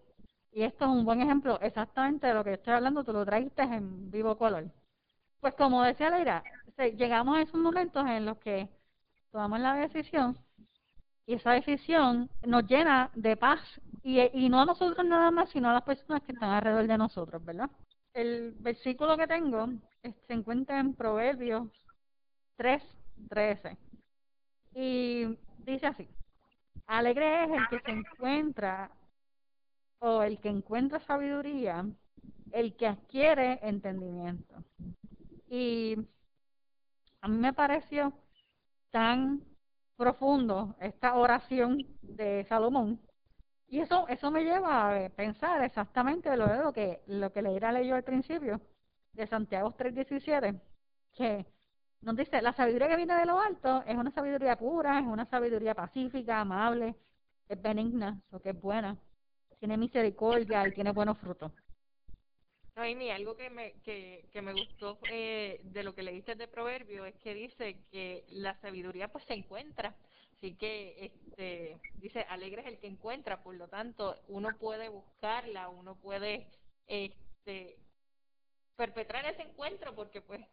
Y 0.54 0.62
esto 0.62 0.84
es 0.84 0.90
un 0.92 1.04
buen 1.04 1.20
ejemplo 1.20 1.58
exactamente 1.61 2.28
de 2.28 2.34
lo 2.34 2.44
que 2.44 2.52
estoy 2.52 2.75
hablando, 2.75 3.02
tú 3.02 3.12
lo 3.12 3.26
traiste 3.26 3.62
en 3.62 4.08
vivo 4.12 4.38
color. 4.38 4.70
Pues 5.40 5.52
como 5.54 5.82
decía 5.82 6.11
Leira, 6.11 6.44
llegamos 6.96 7.37
a 7.37 7.42
esos 7.42 7.61
momentos 7.61 8.06
en 8.06 8.25
los 8.25 8.38
que 8.38 8.68
tomamos 9.32 9.58
la 9.58 9.75
decisión 9.75 10.38
y 11.26 11.34
esa 11.34 11.50
decisión 11.52 12.30
nos 12.46 12.68
llena 12.68 13.11
de 13.14 13.37
paz 13.37 13.61
y, 14.04 14.20
y 14.32 14.49
no 14.49 14.61
a 14.61 14.64
nosotros 14.64 15.04
nada 15.04 15.32
más, 15.32 15.50
sino 15.50 15.70
a 15.70 15.73
las 15.73 15.82
personas 15.82 16.23
que 16.23 16.30
están 16.30 16.50
alrededor 16.50 16.87
de 16.87 16.99
nosotros, 16.99 17.44
¿verdad? 17.44 17.68
El 18.12 18.52
versículo 18.61 19.16
que 19.16 19.26
tengo 19.26 19.70
se 20.02 20.32
encuentra 20.32 20.78
en 20.78 20.94
Proverbios 20.94 21.66
3.13. 22.58 23.76
Y 24.76 25.37
dice 25.58 25.88
así, 25.88 26.08
alegre 26.87 27.44
es 27.44 27.50
el 27.50 27.68
que 27.68 27.80
se 27.80 27.90
encuentra 27.90 28.88
o 29.98 30.22
el 30.22 30.38
que 30.38 30.48
encuentra 30.48 31.00
sabiduría, 31.00 31.86
el 32.52 32.76
que 32.76 32.86
adquiere 32.86 33.58
entendimiento. 33.62 34.54
Y 35.48 35.96
a 37.20 37.28
mí 37.28 37.38
me 37.38 37.52
pareció 37.52 38.12
tan 38.90 39.42
profundo 39.96 40.76
esta 40.80 41.14
oración 41.14 41.86
de 42.02 42.44
Salomón. 42.48 43.00
Y 43.68 43.80
eso, 43.80 44.06
eso 44.08 44.30
me 44.30 44.44
lleva 44.44 45.04
a 45.04 45.08
pensar 45.10 45.64
exactamente 45.64 46.36
lo, 46.36 46.46
lo 46.62 46.72
que, 46.72 47.02
lo 47.06 47.32
que 47.32 47.42
le 47.42 47.58
leyó 47.72 47.96
al 47.96 48.04
principio 48.04 48.60
de 49.14 49.26
Santiago 49.26 49.74
3.17, 49.76 50.60
que 51.14 51.46
nos 52.02 52.16
dice, 52.16 52.42
la 52.42 52.52
sabiduría 52.52 52.88
que 52.88 52.96
viene 52.96 53.14
de 53.16 53.26
lo 53.26 53.40
alto 53.40 53.82
es 53.86 53.96
una 53.96 54.10
sabiduría 54.10 54.56
pura, 54.56 54.98
es 54.98 55.06
una 55.06 55.24
sabiduría 55.24 55.74
pacífica, 55.74 56.40
amable, 56.40 56.94
es 57.48 57.60
benigna, 57.60 58.20
lo 58.30 58.40
que 58.40 58.50
es 58.50 58.60
buena, 58.60 58.96
tiene 59.58 59.76
misericordia 59.76 60.66
y 60.66 60.73
tiene 60.73 60.92
buenos 60.92 61.18
frutos. 61.18 61.52
Noemi, 62.76 63.11
algo 63.11 63.37
que 63.37 63.50
me, 63.50 63.73
que, 63.82 64.26
que 64.32 64.42
me 64.42 64.52
gustó 64.52 64.99
eh, 65.11 65.61
de 65.62 65.84
lo 65.84 65.94
que 65.94 66.02
leíste 66.02 66.34
de 66.34 66.49
Proverbio 66.49 67.04
es 67.04 67.14
que 67.16 67.34
dice 67.34 67.76
que 67.90 68.25
la 68.30 68.58
sabiduría 68.61 69.08
pues 69.08 69.25
se 69.26 69.34
encuentra. 69.34 69.94
Así 70.37 70.54
que 70.56 71.06
este 71.06 71.78
dice, 71.94 72.20
alegre 72.28 72.62
es 72.62 72.66
el 72.66 72.78
que 72.78 72.88
encuentra, 72.88 73.42
por 73.42 73.54
lo 73.54 73.68
tanto, 73.68 74.16
uno 74.28 74.49
puede 74.58 74.88
buscarla, 74.88 75.68
uno 75.68 75.94
puede 75.94 76.49
este 76.87 77.78
perpetrar 78.76 79.25
ese 79.26 79.42
encuentro 79.42 79.94
porque 79.94 80.20
pues 80.20 80.44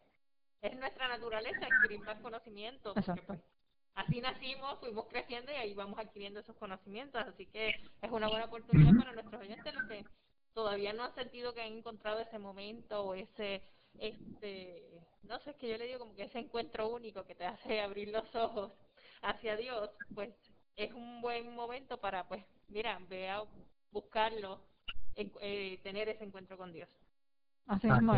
es 0.62 0.76
nuestra 0.78 1.08
naturaleza 1.08 1.66
adquirir 1.66 2.00
más 2.00 2.20
conocimiento. 2.20 2.94
Porque, 2.94 3.22
pues, 3.22 3.40
así 3.94 4.20
nacimos, 4.20 4.78
fuimos 4.80 5.06
creciendo 5.06 5.52
y 5.52 5.56
ahí 5.56 5.74
vamos 5.74 5.98
adquiriendo 5.98 6.40
esos 6.40 6.56
conocimientos. 6.56 7.22
Así 7.26 7.46
que 7.46 7.68
es 7.68 8.10
una 8.10 8.28
buena 8.28 8.46
oportunidad 8.46 8.96
para 8.96 9.12
nuestros 9.12 9.40
oyentes 9.40 9.74
los 9.74 9.84
que 9.88 10.04
todavía 10.54 10.92
no 10.92 11.04
han 11.04 11.14
sentido 11.14 11.54
que 11.54 11.62
han 11.62 11.72
encontrado 11.72 12.20
ese 12.20 12.38
momento 12.38 13.02
o 13.02 13.14
ese, 13.14 13.62
este, 13.98 15.00
no 15.22 15.38
sé, 15.40 15.50
es 15.50 15.56
que 15.56 15.68
yo 15.68 15.78
le 15.78 15.86
digo 15.86 16.00
como 16.00 16.14
que 16.14 16.24
ese 16.24 16.38
encuentro 16.38 16.88
único 16.88 17.24
que 17.24 17.34
te 17.34 17.46
hace 17.46 17.80
abrir 17.80 18.08
los 18.08 18.34
ojos 18.34 18.72
hacia 19.22 19.56
Dios, 19.56 19.90
pues 20.14 20.30
es 20.76 20.92
un 20.92 21.20
buen 21.20 21.54
momento 21.54 21.98
para, 21.98 22.26
pues, 22.28 22.44
mira, 22.68 22.98
vea, 23.08 23.42
buscarlo, 23.90 24.60
eh, 25.14 25.78
tener 25.82 26.08
ese 26.08 26.24
encuentro 26.24 26.56
con 26.56 26.72
Dios. 26.72 26.88
Así 27.66 27.86
mismo 27.86 28.14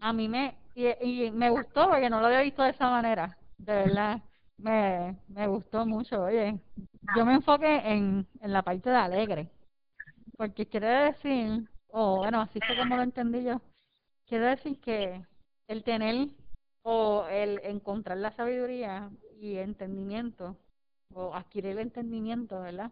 A 0.00 0.12
mí 0.12 0.28
me, 0.28 0.56
y, 0.74 0.86
y 1.26 1.30
me 1.30 1.50
gustó 1.50 1.88
porque 1.88 2.10
no 2.10 2.20
lo 2.20 2.26
había 2.26 2.42
visto 2.42 2.62
de 2.62 2.70
esa 2.70 2.90
manera, 2.90 3.36
de 3.62 3.72
verdad 3.72 4.22
me, 4.58 5.16
me 5.28 5.46
gustó 5.46 5.86
mucho. 5.86 6.24
Oye, 6.24 6.58
yo 7.16 7.24
me 7.24 7.34
enfoqué 7.34 7.76
en, 7.76 8.26
en 8.40 8.52
la 8.52 8.62
parte 8.62 8.90
de 8.90 8.96
alegre, 8.96 9.48
porque 10.36 10.66
quiere 10.66 10.86
decir, 11.12 11.68
o 11.88 12.18
bueno, 12.18 12.40
así 12.40 12.60
fue 12.60 12.76
como 12.76 12.96
lo 12.96 13.02
entendí 13.02 13.44
yo, 13.44 13.60
quiere 14.26 14.46
decir 14.46 14.80
que 14.80 15.24
el 15.68 15.84
tener 15.84 16.28
o 16.82 17.26
el 17.30 17.60
encontrar 17.64 18.18
la 18.18 18.32
sabiduría 18.32 19.10
y 19.40 19.56
entendimiento, 19.58 20.56
o 21.14 21.34
adquirir 21.34 21.72
el 21.72 21.78
entendimiento, 21.78 22.60
¿verdad? 22.60 22.90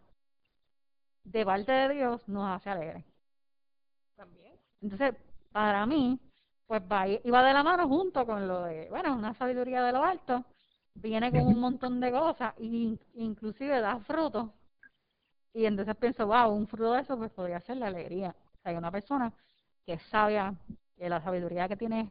De 1.25 1.45
parte 1.45 1.73
de 1.73 1.95
Dios 1.95 2.29
nos 2.29 2.49
hace 2.49 2.71
alegre. 2.71 3.05
También. 4.17 4.55
Entonces, 4.81 5.15
para 5.51 5.85
mí, 5.87 6.21
pues 6.67 6.83
va, 6.83 7.09
iba 7.09 7.43
de 7.43 7.53
la 7.53 7.65
mano 7.65 7.89
junto 7.89 8.25
con 8.25 8.47
lo 8.47 8.63
de, 8.63 8.89
bueno, 8.91 9.17
una 9.17 9.35
sabiduría 9.35 9.83
de 9.83 9.93
lo 9.93 10.05
alto, 10.05 10.45
viene 11.01 11.31
con 11.31 11.47
un 11.47 11.59
montón 11.59 12.01
de 12.01 12.11
cosas, 12.11 12.55
y 12.59 12.99
inclusive 13.15 13.81
da 13.81 13.99
frutos 14.01 14.51
y 15.53 15.67
entonces 15.67 15.97
pienso, 15.97 16.27
wow, 16.27 16.53
un 16.53 16.67
fruto 16.69 16.93
de 16.93 17.01
eso 17.01 17.17
pues 17.19 17.31
podría 17.33 17.61
ser 17.61 17.77
la 17.79 17.89
alegría. 17.89 18.35
O 18.59 18.63
sea, 18.63 18.79
una 18.79 18.91
persona 18.91 19.33
que 19.85 19.95
es 19.95 20.03
sabia, 20.05 20.55
que 20.97 21.09
la 21.09 21.21
sabiduría 21.21 21.69
que 21.69 21.77
tiene 21.77 22.11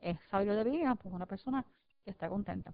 es 0.00 0.18
sabio 0.30 0.54
de 0.56 0.64
vida, 0.64 0.94
pues 0.96 1.14
una 1.14 1.26
persona 1.26 1.64
que 2.04 2.10
está 2.10 2.28
contenta. 2.28 2.72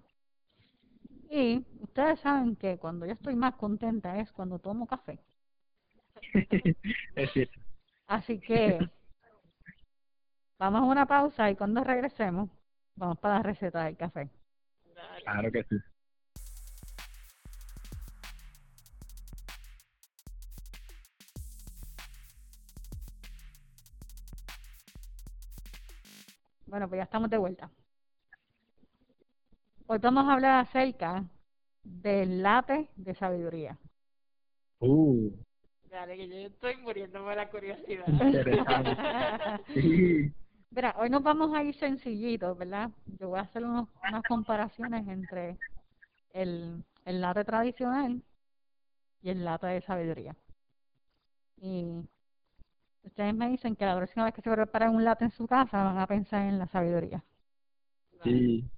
Y 1.29 1.63
ustedes 1.81 2.19
saben 2.21 2.55
que 2.55 2.77
cuando 2.77 3.05
yo 3.05 3.13
estoy 3.13 3.35
más 3.35 3.55
contenta 3.55 4.17
es 4.17 4.31
cuando 4.31 4.59
tomo 4.59 4.87
café. 4.87 5.19
es 7.15 7.31
cierto. 7.33 7.59
Así 8.07 8.39
que 8.39 8.79
vamos 10.57 10.81
a 10.81 10.85
una 10.85 11.05
pausa 11.05 11.51
y 11.51 11.55
cuando 11.55 11.83
regresemos 11.83 12.49
vamos 12.95 13.19
para 13.19 13.35
la 13.35 13.43
receta 13.43 13.83
del 13.83 13.97
café. 13.97 14.29
Claro 15.23 15.51
que 15.51 15.63
sí. 15.63 15.75
Bueno, 26.67 26.89
pues 26.89 26.99
ya 26.99 27.03
estamos 27.03 27.29
de 27.29 27.37
vuelta. 27.37 27.71
Hoy 29.87 29.99
vamos 29.99 30.27
a 30.27 30.33
hablar 30.33 30.65
acerca 30.65 31.23
del 31.83 32.43
lápiz 32.43 32.89
de 32.97 33.15
sabiduría. 33.15 33.77
Uh. 34.79 35.31
Dale, 35.89 36.17
que 36.17 36.27
yo 36.27 36.35
estoy 36.35 36.75
muriéndome 36.77 37.29
de 37.29 37.35
la 37.37 37.49
curiosidad. 37.49 38.05
Mira, 40.69 40.95
hoy 40.97 41.09
nos 41.09 41.23
vamos 41.23 41.55
a 41.55 41.63
ir 41.63 41.75
sencillitos, 41.75 42.57
¿verdad? 42.57 42.91
Yo 43.19 43.29
voy 43.29 43.39
a 43.39 43.43
hacer 43.43 43.63
unos, 43.63 43.87
unas 44.07 44.23
comparaciones 44.23 45.07
entre 45.07 45.57
el, 46.33 46.83
el 47.05 47.21
late 47.21 47.43
tradicional 47.45 48.21
y 49.21 49.29
el 49.29 49.43
late 49.43 49.67
de 49.67 49.81
sabiduría. 49.81 50.35
Y 51.57 52.03
Ustedes 53.07 53.33
me 53.33 53.47
dicen 53.49 53.75
que 53.75 53.85
la 53.85 53.95
próxima 53.95 54.25
vez 54.25 54.33
que 54.33 54.41
se 54.41 54.51
preparen 54.51 54.93
un 54.93 55.05
latte 55.05 55.23
en 55.23 55.31
su 55.31 55.47
casa 55.47 55.81
van 55.81 55.97
a 55.97 56.07
pensar 56.07 56.41
en 56.41 56.59
la 56.59 56.67
sabiduría. 56.67 57.23
Sí. 58.21 58.69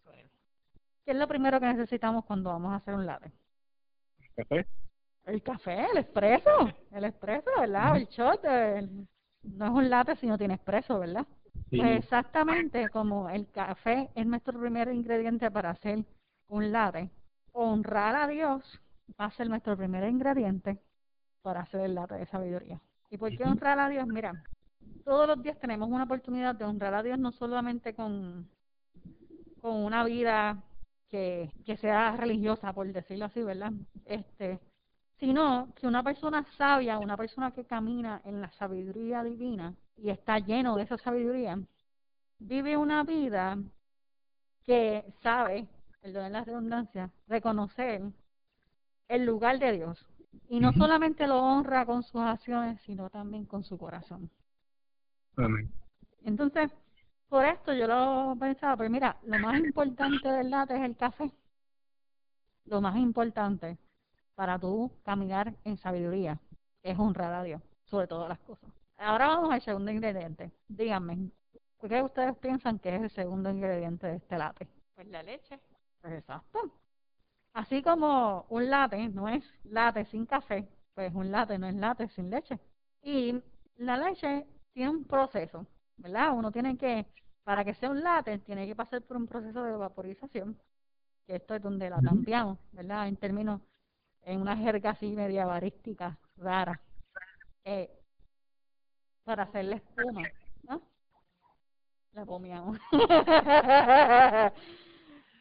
¿Qué 1.03 1.11
es 1.11 1.17
lo 1.17 1.27
primero 1.27 1.59
que 1.59 1.65
necesitamos 1.65 2.25
cuando 2.25 2.51
vamos 2.51 2.71
a 2.71 2.75
hacer 2.75 2.93
un 2.93 3.07
latte? 3.07 3.31
¿Café? 4.35 4.67
El 5.25 5.41
café, 5.41 5.87
el 5.91 5.97
espresso, 5.97 6.71
el 6.91 7.05
espresso, 7.05 7.49
¿verdad? 7.59 7.97
El 7.97 8.05
shot, 8.07 8.43
no 9.43 9.65
es 9.65 9.71
un 9.71 9.89
latte 9.89 10.15
si 10.15 10.27
no 10.27 10.37
tiene 10.37 10.53
espresso, 10.53 10.99
¿verdad? 10.99 11.25
Pues 11.69 12.03
exactamente 12.03 12.89
como 12.89 13.29
el 13.29 13.47
café 13.51 14.09
es 14.15 14.25
nuestro 14.25 14.59
primer 14.59 14.91
ingrediente 14.91 15.51
para 15.51 15.71
hacer 15.71 16.03
un 16.47 16.71
latte, 16.71 17.09
honrar 17.51 18.15
a 18.15 18.27
Dios 18.27 18.63
va 19.19 19.25
a 19.25 19.31
ser 19.31 19.49
nuestro 19.49 19.77
primer 19.77 20.07
ingrediente 20.09 20.79
para 21.41 21.61
hacer 21.61 21.81
el 21.81 21.95
latte 21.95 22.15
de 22.15 22.25
sabiduría. 22.25 22.81
¿Y 23.11 23.17
por 23.17 23.35
qué 23.35 23.43
honrar 23.43 23.79
a 23.79 23.89
Dios? 23.89 24.07
Mira, 24.07 24.43
todos 25.03 25.27
los 25.27 25.41
días 25.41 25.59
tenemos 25.59 25.89
una 25.89 26.03
oportunidad 26.03 26.55
de 26.55 26.65
honrar 26.65 26.93
a 26.93 27.03
Dios 27.03 27.17
no 27.19 27.31
solamente 27.31 27.93
con, 27.93 28.49
con 29.61 29.83
una 29.83 30.03
vida 30.03 30.63
que, 31.09 31.51
que 31.65 31.77
sea 31.77 32.15
religiosa, 32.15 32.73
por 32.73 32.91
decirlo 32.91 33.25
así, 33.25 33.41
¿verdad? 33.43 33.71
Este, 34.05 34.59
sino 35.19 35.73
que 35.75 35.85
una 35.85 36.01
persona 36.01 36.45
sabia, 36.57 36.97
una 36.97 37.17
persona 37.17 37.51
que 37.51 37.65
camina 37.65 38.21
en 38.23 38.41
la 38.41 38.51
sabiduría 38.53 39.23
divina 39.23 39.73
y 39.97 40.09
está 40.09 40.39
lleno 40.39 40.77
de 40.77 40.83
esa 40.83 40.97
sabiduría, 40.97 41.59
vive 42.39 42.77
una 42.77 43.03
vida 43.03 43.57
que 44.65 45.03
sabe, 45.21 45.67
perdón 46.01 46.31
la 46.31 46.43
redundancia, 46.45 47.09
reconocer 47.27 48.01
el 49.09 49.25
lugar 49.25 49.59
de 49.59 49.73
Dios, 49.73 50.05
y 50.47 50.59
no 50.59 50.71
solamente 50.73 51.27
lo 51.27 51.41
honra 51.41 51.85
con 51.85 52.03
sus 52.03 52.21
acciones, 52.21 52.79
sino 52.85 53.09
también 53.09 53.45
con 53.45 53.63
su 53.63 53.77
corazón. 53.77 54.29
Amén. 55.35 55.69
Entonces, 56.23 56.71
por 57.27 57.45
esto 57.45 57.73
yo 57.73 57.87
lo 57.87 58.35
pensaba, 58.39 58.77
pues 58.77 58.89
mira, 58.89 59.17
lo 59.23 59.39
más 59.39 59.59
importante 59.59 60.29
del 60.29 60.49
latte 60.49 60.75
es 60.75 60.81
el 60.81 60.95
café. 60.95 61.31
Lo 62.65 62.81
más 62.81 62.95
importante 62.97 63.77
para 64.39 64.57
tú 64.57 64.89
caminar 65.03 65.53
en 65.65 65.75
sabiduría 65.75 66.39
es 66.81 66.97
honrar 66.97 67.33
a 67.33 67.43
Dios 67.43 67.61
sobre 67.83 68.07
todas 68.07 68.29
las 68.29 68.39
cosas. 68.39 68.69
Ahora 68.95 69.27
vamos 69.27 69.51
al 69.51 69.61
segundo 69.61 69.91
ingrediente. 69.91 70.49
Díganme, 70.69 71.29
¿qué 71.81 72.01
ustedes 72.01 72.37
piensan 72.37 72.79
que 72.79 72.95
es 72.95 73.01
el 73.01 73.09
segundo 73.09 73.49
ingrediente 73.49 74.07
de 74.07 74.15
este 74.15 74.37
latte? 74.37 74.65
Pues 74.95 75.07
la 75.07 75.23
leche. 75.23 75.59
Pues 75.99 76.13
exacto. 76.13 76.71
Así 77.51 77.83
como 77.83 78.45
un 78.47 78.69
latte 78.69 79.09
no 79.09 79.27
es 79.27 79.43
latte 79.65 80.05
sin 80.05 80.25
café, 80.25 80.65
pues 80.93 81.13
un 81.13 81.31
latte 81.31 81.59
no 81.59 81.67
es 81.67 81.75
latte 81.75 82.07
sin 82.07 82.29
leche. 82.29 82.57
Y 83.01 83.43
la 83.75 83.97
leche 83.97 84.47
tiene 84.71 84.89
un 84.89 85.03
proceso, 85.03 85.65
¿verdad? 85.97 86.31
Uno 86.31 86.49
tiene 86.49 86.77
que, 86.77 87.05
para 87.43 87.65
que 87.65 87.73
sea 87.73 87.89
un 87.89 88.01
latte, 88.01 88.37
tiene 88.37 88.65
que 88.65 88.75
pasar 88.77 89.01
por 89.01 89.17
un 89.17 89.27
proceso 89.27 89.61
de 89.65 89.75
vaporización, 89.75 90.57
que 91.27 91.35
esto 91.35 91.55
es 91.55 91.61
donde 91.61 91.89
la 91.89 92.01
cambiamos, 92.01 92.57
¿verdad? 92.71 93.09
En 93.09 93.17
términos, 93.17 93.59
en 94.23 94.41
una 94.41 94.55
jerga 94.57 94.91
así 94.91 95.15
media 95.15 95.45
barística 95.45 96.17
rara, 96.37 96.79
eh, 97.65 97.89
para 99.23 99.43
hacerle 99.43 99.75
espuma, 99.75 100.23
¿no? 100.63 100.81
La 102.13 102.25
pomeamos. 102.25 102.79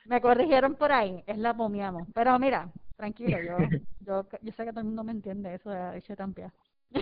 Me 0.04 0.20
corrigieron 0.20 0.74
por 0.74 0.92
ahí, 0.92 1.22
es 1.26 1.38
la 1.38 1.54
pomiamos. 1.54 2.06
Pero 2.14 2.38
mira, 2.38 2.70
tranquilo, 2.96 3.38
yo, 3.42 3.56
yo, 4.00 4.26
yo 4.42 4.52
sé 4.52 4.64
que 4.64 4.70
todo 4.70 4.80
el 4.80 4.86
mundo 4.86 5.04
me 5.04 5.12
entiende 5.12 5.54
eso 5.54 5.70
de 5.70 5.78
la 5.78 5.92
leche 5.92 6.16
tampia. 6.16 6.52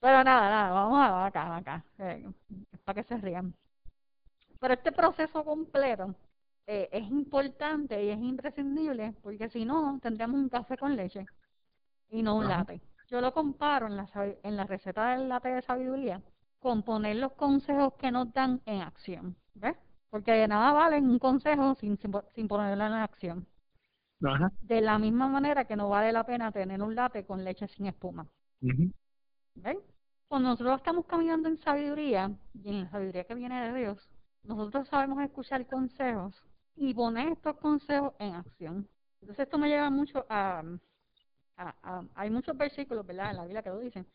Pero 0.00 0.24
nada, 0.24 0.50
nada, 0.50 0.70
vamos 0.72 0.98
a 0.98 1.26
acá, 1.26 1.56
acá, 1.56 1.84
eh, 1.98 2.28
para 2.84 3.02
que 3.02 3.08
se 3.08 3.16
rían. 3.18 3.54
Pero 4.58 4.74
este 4.74 4.90
proceso 4.92 5.44
completo 5.44 6.14
eh, 6.66 6.88
es 6.92 7.08
importante 7.10 8.02
y 8.04 8.10
es 8.10 8.18
imprescindible 8.20 9.14
porque 9.22 9.48
si 9.48 9.64
no, 9.64 9.98
tendríamos 10.00 10.40
un 10.40 10.48
café 10.48 10.76
con 10.76 10.96
leche 10.96 11.26
y 12.10 12.22
no 12.22 12.36
un 12.36 12.44
Ajá. 12.44 12.58
latte. 12.58 12.80
Yo 13.08 13.20
lo 13.20 13.32
comparo 13.32 13.86
en 13.86 13.96
la, 13.96 14.08
en 14.42 14.56
la 14.56 14.64
receta 14.64 15.10
del 15.10 15.28
latte 15.28 15.48
de 15.48 15.62
sabiduría 15.62 16.22
con 16.60 16.82
poner 16.82 17.16
los 17.16 17.32
consejos 17.32 17.94
que 17.94 18.10
nos 18.10 18.32
dan 18.32 18.60
en 18.66 18.82
acción, 18.82 19.36
¿ves? 19.54 19.76
Porque 20.10 20.32
de 20.32 20.46
nada 20.46 20.72
vale 20.72 20.98
un 21.00 21.18
consejo 21.18 21.74
sin, 21.74 21.98
sin, 21.98 22.10
po- 22.12 22.24
sin 22.34 22.46
ponerlo 22.46 22.86
en 22.86 22.92
acción. 22.92 23.46
Ajá. 24.24 24.52
De 24.60 24.80
la 24.80 24.98
misma 24.98 25.26
manera 25.26 25.64
que 25.64 25.74
no 25.74 25.88
vale 25.88 26.12
la 26.12 26.24
pena 26.24 26.52
tener 26.52 26.80
un 26.82 26.94
latte 26.94 27.24
con 27.26 27.42
leche 27.42 27.66
sin 27.68 27.86
espuma. 27.86 28.26
¿Ven? 29.54 29.78
Cuando 30.28 30.50
nosotros 30.50 30.76
estamos 30.78 31.04
caminando 31.06 31.48
en 31.48 31.58
sabiduría, 31.58 32.30
y 32.54 32.68
en 32.68 32.84
la 32.84 32.90
sabiduría 32.90 33.24
que 33.24 33.34
viene 33.34 33.72
de 33.72 33.78
Dios, 33.80 34.08
nosotros 34.44 34.88
sabemos 34.88 35.20
escuchar 35.22 35.66
consejos 35.66 36.42
y 36.76 36.94
poner 36.94 37.28
estos 37.28 37.56
consejos 37.58 38.12
en 38.18 38.34
acción. 38.34 38.88
Entonces 39.20 39.44
esto 39.44 39.58
me 39.58 39.68
lleva 39.68 39.90
mucho 39.90 40.26
a, 40.28 40.62
a- 41.56 41.74
a- 41.82 42.04
hay 42.14 42.30
muchos 42.30 42.56
versículos, 42.56 43.06
¿verdad? 43.06 43.30
En 43.30 43.36
la 43.36 43.42
Biblia 43.44 43.62
que 43.62 43.70
lo 43.70 43.78
dicen. 43.78 44.06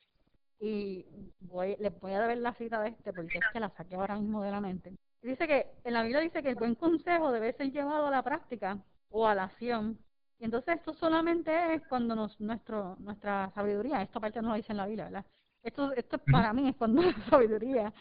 Y 0.60 1.06
voy, 1.42 1.76
les 1.80 1.98
voy 2.00 2.14
a 2.14 2.20
dar 2.20 2.38
la 2.38 2.54
cita 2.56 2.82
de 2.82 2.90
este 2.90 3.14
porque 3.14 3.38
es 3.40 3.46
que 3.54 3.60
la 3.60 3.70
saqué 3.70 3.96
ahora 3.96 4.16
mismo 4.18 4.42
de 4.44 4.52
la 4.52 4.62
mente. 4.62 4.94
Dice 5.22 5.48
que, 5.48 5.68
en 5.84 5.94
la 5.94 6.04
Biblia 6.04 6.22
dice 6.22 6.42
que 6.42 6.50
el 6.50 6.56
buen 6.56 6.76
consejo 6.76 7.32
debe 7.32 7.54
ser 7.54 7.72
llevado 7.72 8.08
a 8.08 8.12
la 8.12 8.24
práctica 8.24 8.78
o 9.10 9.28
a 9.28 9.36
la 9.36 9.44
acción. 9.46 9.98
Y 10.40 10.46
entonces 10.46 10.76
esto 10.78 10.94
solamente 10.94 11.74
es 11.76 11.82
cuando 11.84 12.16
nos, 12.16 12.40
nuestro, 12.40 12.96
nuestra 13.00 13.52
sabiduría, 13.56 14.02
esta 14.02 14.20
parte 14.20 14.42
no 14.42 14.50
lo 14.50 14.56
dice 14.56 14.72
en 14.72 14.78
la 14.78 14.86
Biblia, 14.88 15.06
¿verdad? 15.06 15.26
Esto, 15.64 15.92
esto 15.94 16.18
para 16.20 16.54
mí 16.54 16.70
es 16.70 16.76
cuando 16.76 17.02
la 17.04 17.14
sabiduría 17.30 17.94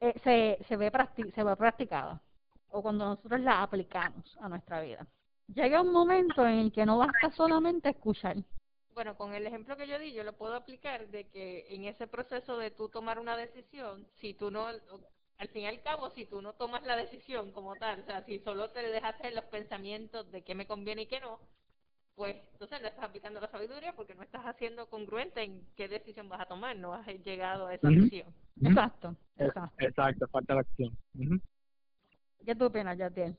eh, 0.00 0.14
se, 0.24 0.64
se, 0.66 0.76
ve 0.76 0.92
practi- 0.92 1.32
se 1.34 1.44
ve 1.44 1.56
practicada 1.56 2.20
o 2.76 2.82
cuando 2.82 3.06
nosotros 3.06 3.40
la 3.40 3.62
aplicamos 3.62 4.36
a 4.38 4.50
nuestra 4.50 4.82
vida. 4.82 5.06
Llega 5.54 5.80
un 5.80 5.92
momento 5.92 6.46
en 6.46 6.58
el 6.58 6.72
que 6.72 6.84
no 6.84 6.98
basta 6.98 7.30
solamente 7.32 7.88
escuchar. 7.88 8.36
Bueno, 8.92 9.16
con 9.16 9.32
el 9.32 9.46
ejemplo 9.46 9.78
que 9.78 9.86
yo 9.86 9.98
di, 9.98 10.12
yo 10.12 10.24
lo 10.24 10.34
puedo 10.34 10.54
aplicar 10.54 11.08
de 11.08 11.24
que 11.28 11.66
en 11.70 11.84
ese 11.86 12.06
proceso 12.06 12.58
de 12.58 12.70
tú 12.70 12.90
tomar 12.90 13.18
una 13.18 13.34
decisión, 13.36 14.06
si 14.20 14.34
tú 14.34 14.50
no, 14.50 14.66
al 14.66 15.48
fin 15.48 15.62
y 15.62 15.66
al 15.66 15.80
cabo, 15.82 16.10
si 16.10 16.26
tú 16.26 16.42
no 16.42 16.52
tomas 16.52 16.84
la 16.84 16.96
decisión 16.96 17.50
como 17.52 17.76
tal, 17.76 18.00
o 18.00 18.04
sea, 18.04 18.22
si 18.24 18.40
solo 18.40 18.68
te 18.70 18.82
dejaste 18.82 19.30
los 19.30 19.44
pensamientos 19.44 20.30
de 20.30 20.42
qué 20.42 20.54
me 20.54 20.66
conviene 20.66 21.02
y 21.02 21.06
qué 21.06 21.20
no, 21.20 21.38
pues 22.14 22.36
entonces 22.52 22.82
no 22.82 22.88
estás 22.88 23.04
aplicando 23.04 23.40
la 23.40 23.50
sabiduría 23.50 23.94
porque 23.94 24.14
no 24.14 24.22
estás 24.22 24.44
haciendo 24.44 24.90
congruente 24.90 25.42
en 25.42 25.66
qué 25.76 25.88
decisión 25.88 26.28
vas 26.28 26.40
a 26.40 26.46
tomar, 26.46 26.76
no 26.76 26.92
has 26.92 27.06
llegado 27.24 27.68
a 27.68 27.74
esa 27.74 27.88
Ujú. 27.88 28.00
decisión. 28.00 28.34
ujú. 28.60 28.68
Exacto, 28.68 29.16
exacto. 29.38 29.74
Exacto, 29.78 30.28
falta 30.28 30.54
la 30.54 30.60
acción. 30.60 30.94
¿Qué 32.44 32.54
tú 32.54 32.66
opinas, 32.66 32.96
Yatiel? 32.96 33.36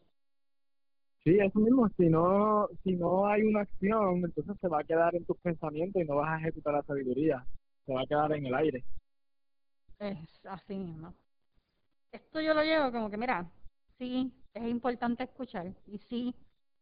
Sí, 1.23 1.37
eso 1.39 1.59
mismo, 1.59 1.89
si 1.97 2.07
no, 2.07 2.69
si 2.83 2.93
no 2.93 3.27
hay 3.27 3.43
una 3.43 3.61
acción, 3.61 4.23
entonces 4.23 4.55
se 4.61 4.67
va 4.67 4.79
a 4.79 4.83
quedar 4.83 5.13
en 5.15 5.25
tus 5.25 5.37
pensamientos 5.39 6.01
y 6.01 6.05
no 6.05 6.15
vas 6.15 6.29
a 6.29 6.39
ejecutar 6.39 6.73
la 6.73 6.83
sabiduría, 6.83 7.45
se 7.85 7.93
va 7.93 8.01
a 8.01 8.05
quedar 8.05 8.31
en 8.33 8.45
el 8.45 8.55
aire. 8.55 8.83
Es 9.99 10.45
así 10.45 10.75
mismo. 10.77 11.13
Esto 12.11 12.39
yo 12.39 12.53
lo 12.53 12.63
llevo 12.63 12.91
como 12.91 13.09
que, 13.09 13.17
mira, 13.17 13.49
sí, 13.97 14.31
es 14.53 14.63
importante 14.63 15.23
escuchar 15.23 15.73
y 15.85 15.97
sí, 15.97 16.33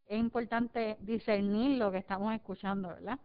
es 0.05 0.19
importante 0.19 0.98
discernir 1.00 1.79
lo 1.79 1.91
que 1.91 1.98
estamos 1.98 2.34
escuchando, 2.36 2.89
¿verdad? 2.89 3.19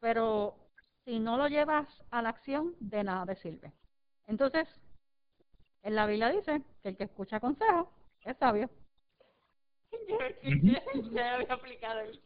Pero 0.00 0.56
si 1.04 1.18
no 1.18 1.36
lo 1.36 1.48
llevas 1.48 1.86
a 2.10 2.22
la 2.22 2.30
acción, 2.30 2.74
de 2.80 3.04
nada 3.04 3.26
te 3.26 3.36
sirve. 3.36 3.72
Entonces, 4.26 4.66
en 5.82 5.94
la 5.94 6.06
Biblia 6.06 6.30
dice 6.30 6.62
que 6.82 6.90
el 6.90 6.96
que 6.96 7.04
escucha 7.04 7.40
consejos 7.40 7.88
es 8.24 8.36
sabio. 8.36 8.68
Yo, 10.08 10.18
había 11.22 11.54
aplicado 11.54 12.00
el, 12.00 12.20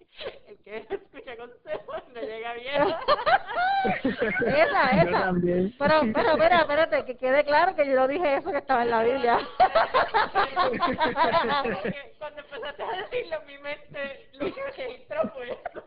el 0.49 0.59
que 0.59 0.79
escucha 0.79 1.37
consejos, 1.37 2.03
no 2.15 2.21
llega 2.21 2.55
bien. 2.55 2.83
Esa, 4.47 4.91
esa. 4.91 5.33
Pero, 5.79 6.01
pero, 6.15 6.33
espera, 6.33 6.61
espérate, 6.61 7.05
que 7.05 7.17
quede 7.17 7.45
claro 7.45 7.75
que 7.75 7.85
yo 7.85 7.97
no 7.97 8.07
dije 8.07 8.37
eso 8.37 8.53
que 8.53 8.59
estaba 8.59 8.85
en 8.85 8.91
la 8.91 9.03
Biblia. 9.03 9.41
Cuando 12.19 12.41
empezaste 12.41 12.83
a 12.83 13.03
decirlo, 13.03 13.38
mi 13.47 13.59
mente 13.59 14.29
lo 14.35 14.55
que 14.55 14.62
registró 14.77 15.29
fue 15.31 15.51
eso. 15.51 15.83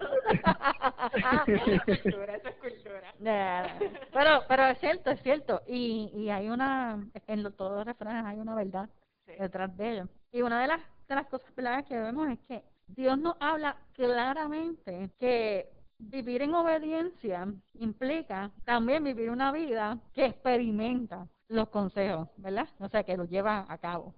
Pero, 4.13 4.43
pero 4.47 4.63
es 4.67 4.79
cierto, 4.79 5.09
es 5.11 5.21
cierto. 5.21 5.61
Y, 5.67 6.11
y 6.13 6.29
hay 6.29 6.49
una, 6.49 7.05
en 7.27 7.43
lo- 7.43 7.51
todos 7.51 7.77
los 7.77 7.85
refranes 7.85 8.25
hay 8.25 8.39
una 8.39 8.55
verdad 8.55 8.89
Sí. 9.25 9.31
detrás 9.39 9.75
de 9.75 9.91
ellos. 9.91 10.09
Y 10.31 10.43
una 10.43 10.61
de 10.61 10.67
las, 10.67 10.81
de 11.07 11.15
las 11.15 11.25
cosas 11.27 11.49
que 11.87 11.97
vemos 11.99 12.29
es 12.29 12.39
que 12.47 12.63
Dios 12.87 13.17
nos 13.17 13.35
habla 13.39 13.75
claramente 13.93 15.09
que 15.19 15.67
vivir 15.97 16.43
en 16.43 16.53
obediencia 16.53 17.47
implica 17.79 18.51
también 18.65 19.03
vivir 19.03 19.31
una 19.31 19.51
vida 19.51 19.97
que 20.13 20.25
experimenta 20.25 21.27
los 21.47 21.69
consejos, 21.69 22.27
¿verdad? 22.37 22.67
O 22.79 22.87
sea, 22.89 23.03
que 23.03 23.17
los 23.17 23.29
lleva 23.29 23.65
a 23.67 23.77
cabo. 23.79 24.13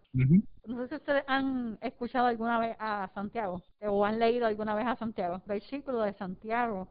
No 0.65 0.81
sé 0.81 0.87
si 0.89 0.95
ustedes 0.95 1.23
han 1.27 1.77
escuchado 1.81 2.27
alguna 2.27 2.59
vez 2.59 2.75
a 2.79 3.09
Santiago 3.13 3.61
o 3.81 4.03
han 4.05 4.19
leído 4.19 4.45
alguna 4.45 4.75
vez 4.75 4.87
a 4.87 4.95
Santiago. 4.97 5.41
Versículo 5.45 6.01
de 6.01 6.13
Santiago 6.13 6.87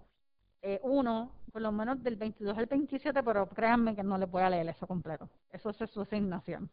eh, 0.62 0.80
1, 0.82 1.30
por 1.52 1.62
lo 1.62 1.72
menos 1.72 2.02
del 2.02 2.16
22 2.16 2.56
al 2.58 2.66
27, 2.66 3.22
pero 3.22 3.48
créanme 3.48 3.94
que 3.96 4.02
no 4.02 4.18
les 4.18 4.30
voy 4.30 4.42
a 4.42 4.50
leer 4.50 4.68
eso 4.68 4.86
completo. 4.86 5.28
Eso 5.52 5.70
es 5.70 5.76
su 5.90 6.00
asignación. 6.02 6.70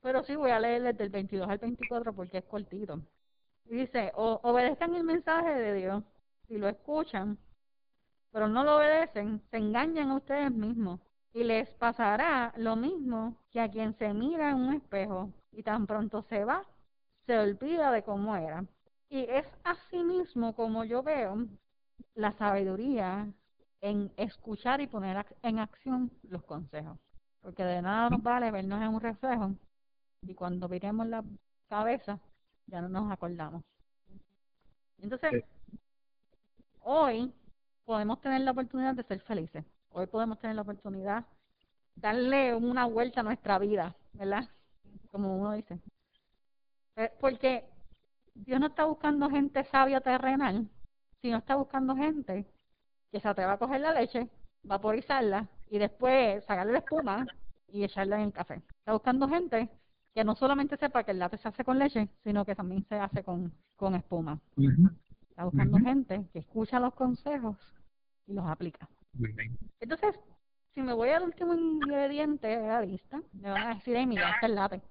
Pero 0.00 0.22
sí 0.24 0.36
voy 0.36 0.50
a 0.50 0.60
leer 0.60 0.82
desde 0.82 1.04
el 1.04 1.10
22 1.10 1.48
al 1.48 1.58
24 1.58 2.12
porque 2.14 2.38
es 2.38 2.44
cortito. 2.44 3.00
Dice, 3.64 4.12
"O- 4.16 4.40
obedezcan 4.44 4.94
el 4.94 5.04
mensaje 5.04 5.54
de 5.54 5.74
Dios. 5.74 6.04
Si 6.48 6.58
lo 6.58 6.68
escuchan, 6.68 7.38
pero 8.32 8.48
no 8.48 8.64
lo 8.64 8.76
obedecen, 8.76 9.42
se 9.50 9.56
engañan 9.56 10.10
a 10.10 10.16
ustedes 10.16 10.50
mismos. 10.52 11.00
Y 11.32 11.44
les 11.44 11.68
pasará 11.74 12.52
lo 12.56 12.76
mismo 12.76 13.36
que 13.50 13.60
a 13.60 13.70
quien 13.70 13.94
se 13.98 14.12
mira 14.14 14.50
en 14.50 14.56
un 14.56 14.74
espejo 14.74 15.30
y 15.52 15.62
tan 15.62 15.86
pronto 15.86 16.22
se 16.22 16.44
va, 16.44 16.64
se 17.26 17.38
olvida 17.38 17.90
de 17.92 18.02
cómo 18.02 18.36
era. 18.36 18.64
Y 19.08 19.20
es 19.28 19.46
así 19.64 20.02
mismo 20.04 20.54
como 20.54 20.84
yo 20.84 21.02
veo 21.02 21.46
la 22.16 22.32
sabiduría 22.32 23.30
en 23.80 24.10
escuchar 24.16 24.80
y 24.80 24.86
poner 24.88 25.24
en 25.42 25.58
acción 25.60 26.10
los 26.24 26.42
consejos. 26.42 26.98
Porque 27.40 27.62
de 27.62 27.80
nada 27.82 28.10
nos 28.10 28.22
vale 28.22 28.50
vernos 28.50 28.82
en 28.82 28.88
un 28.88 29.00
reflejo 29.00 29.52
y 30.22 30.34
cuando 30.34 30.68
viremos 30.68 31.06
la 31.06 31.22
cabeza 31.68 32.18
ya 32.66 32.80
no 32.80 32.88
nos 32.88 33.12
acordamos. 33.12 33.62
Entonces, 34.98 35.30
Sí. 35.44 35.78
hoy 36.80 37.32
podemos 37.84 38.20
tener 38.20 38.40
la 38.40 38.50
oportunidad 38.50 38.94
de 38.94 39.04
ser 39.04 39.20
felices. 39.20 39.64
Hoy 39.90 40.06
podemos 40.06 40.38
tener 40.40 40.56
la 40.56 40.62
oportunidad 40.62 41.24
de 41.94 42.00
darle 42.00 42.54
una 42.54 42.86
vuelta 42.86 43.20
a 43.20 43.24
nuestra 43.24 43.58
vida, 43.58 43.94
¿verdad? 44.14 44.48
Como 45.12 45.36
uno 45.38 45.52
dice. 45.52 45.78
Eh, 46.96 47.12
Porque 47.20 47.64
Dios 48.34 48.58
no 48.58 48.66
está 48.66 48.84
buscando 48.84 49.30
gente 49.30 49.64
sabia 49.64 50.00
terrenal, 50.00 50.68
sino 51.22 51.38
está 51.38 51.56
buscando 51.56 51.96
gente 51.96 52.46
que 53.10 53.20
se 53.20 53.28
atreva 53.28 53.52
a 53.52 53.58
coger 53.58 53.80
la 53.80 53.92
leche, 53.92 54.28
vaporizarla 54.62 55.48
y 55.68 55.78
después 55.78 56.44
sacarle 56.44 56.72
la 56.72 56.78
espuma 56.78 57.26
y 57.68 57.84
echarla 57.84 58.16
en 58.16 58.26
el 58.26 58.32
café. 58.32 58.62
Está 58.78 58.92
buscando 58.92 59.28
gente 59.28 59.68
que 60.14 60.24
no 60.24 60.34
solamente 60.34 60.76
sepa 60.76 61.04
que 61.04 61.10
el 61.10 61.18
latte 61.18 61.36
se 61.36 61.48
hace 61.48 61.64
con 61.64 61.78
leche, 61.78 62.08
sino 62.24 62.44
que 62.44 62.54
también 62.54 62.84
se 62.88 62.96
hace 62.96 63.22
con, 63.22 63.52
con 63.76 63.94
espuma. 63.94 64.40
Está 65.28 65.44
buscando 65.44 65.78
gente 65.78 66.26
que 66.32 66.38
escucha 66.38 66.80
los 66.80 66.94
consejos 66.94 67.56
y 68.26 68.32
los 68.32 68.46
aplica. 68.46 68.88
Muy 69.12 69.32
bien. 69.32 69.58
Entonces, 69.80 70.14
si 70.74 70.82
me 70.82 70.94
voy 70.94 71.10
al 71.10 71.22
último 71.22 71.54
ingrediente 71.54 72.46
de 72.46 72.66
la 72.66 72.80
lista, 72.80 73.20
me 73.32 73.50
van 73.50 73.62
a 73.62 73.74
decir, 73.74 73.96
Amy, 73.96 74.16
ya 74.16 74.30
está 74.30 74.46
el 74.46 74.54
latte. 74.54 74.82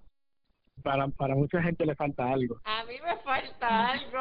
Para, 0.83 1.07
para 1.09 1.35
mucha 1.35 1.61
gente 1.61 1.85
le 1.85 1.95
falta 1.95 2.31
algo. 2.31 2.59
A 2.63 2.83
mí 2.85 2.95
me 3.03 3.17
falta 3.17 3.91
algo. 3.91 4.19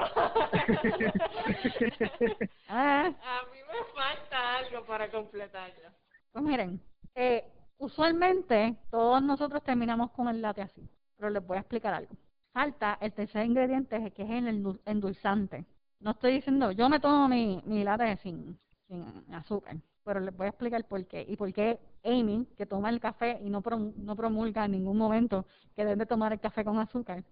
Ah, 2.69 3.07
A 3.07 3.43
mí 3.53 3.59
me 3.69 3.85
falta 3.95 4.57
algo 4.59 4.85
para 4.87 5.11
completarlo. 5.11 5.89
pues 6.33 6.45
miren, 6.45 6.81
eh, 7.15 7.45
usualmente 7.79 8.75
todos 8.91 9.23
nosotros 9.23 9.63
terminamos 9.63 10.11
con 10.13 10.29
el 10.29 10.41
latte 10.41 10.63
así, 10.63 10.89
pero 11.17 11.29
les 11.31 11.47
voy 11.47 11.59
a 11.59 11.61
explicar 11.61 11.93
algo. 11.95 12.15
Falta 12.53 12.97
el 13.01 13.13
tercer 13.13 13.45
ingrediente, 13.45 14.11
que 14.13 14.23
es 14.23 14.31
el 14.31 14.47
endu- 14.49 14.81
endulzante. 14.87 15.65
No 16.01 16.13
estoy 16.13 16.33
diciendo, 16.35 16.71
yo 16.73 16.89
me 16.89 17.01
tomo 17.01 17.29
mi, 17.29 17.61
mi 17.67 17.85
latte 17.85 18.17
sin, 18.23 18.59
sin 18.89 19.05
azúcar, 19.35 19.77
pero 20.05 20.21
les 20.21 20.35
voy 20.37 20.47
a 20.47 20.51
explicar 20.51 20.85
por 20.87 21.05
qué. 21.07 21.25
Y 21.29 21.37
por 21.37 21.53
qué 21.53 21.79
Amy, 22.05 22.47
que 22.57 22.67
toma 22.67 22.91
el 22.91 23.01
café 23.01 23.39
y 23.43 23.49
no, 23.51 23.63
prom- 23.63 23.95
no 23.97 24.15
promulga 24.15 24.65
en 24.67 24.73
ningún 24.73 24.97
momento 24.99 25.47
que 25.75 25.83
deben 25.85 25.99
de 25.99 26.07
tomar 26.07 26.33
el 26.33 26.41
café 26.41 26.65
con 26.65 26.79
azúcar, 26.79 27.25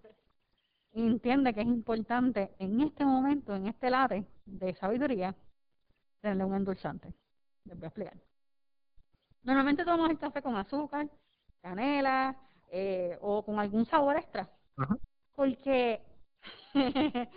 entiende 0.95 1.55
que 1.55 1.61
es 1.61 1.67
importante 1.67 2.55
en 2.59 2.81
este 2.81 3.05
momento, 3.05 3.55
en 3.55 3.67
este 3.67 3.91
latte 3.91 4.27
de 4.47 4.75
sabiduría, 4.75 5.35
tenerle 6.21 6.45
un 6.45 6.55
endulzante. 6.55 7.13
Les 7.65 7.77
voy 7.77 7.85
a 7.85 7.89
explicar. 7.89 8.17
Normalmente 9.43 9.85
tomamos 9.85 10.11
el 10.11 10.19
café 10.19 10.41
con 10.43 10.57
azúcar, 10.57 11.09
canela 11.61 12.37
eh, 12.71 13.19
o 13.21 13.45
con 13.45 13.59
algún 13.59 13.85
sabor 13.87 14.17
extra. 14.17 14.49
Ajá. 14.77 14.97
Porque 15.35 16.01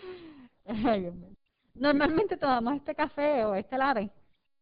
normalmente 1.75 2.37
tomamos 2.37 2.75
este 2.75 2.95
café 2.95 3.45
o 3.45 3.55
este 3.55 3.77
latte 3.77 4.11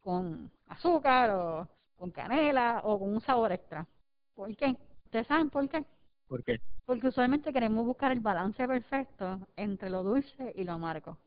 con 0.02 0.52
azúcar 0.68 1.30
o 1.32 1.68
con 2.04 2.12
canela 2.12 2.82
o 2.84 3.00
con 3.00 3.14
un 3.14 3.22
sabor 3.22 3.54
extra. 3.54 3.88
¿Por 4.36 4.54
qué? 4.58 4.76
¿Ustedes 5.06 5.26
saben 5.26 5.50
por 5.50 5.70
qué? 5.70 5.86
¿Por 6.28 6.44
qué? 6.44 6.60
Porque 6.86 7.08
usualmente 7.08 7.54
queremos 7.54 7.86
buscar 7.86 8.12
el 8.12 8.20
balance 8.20 8.68
perfecto 8.68 9.40
entre 9.56 9.90
lo 9.90 10.04
dulce 10.04 10.52
y 10.54 10.66
lo 10.66 10.74
amargo. 10.74 11.18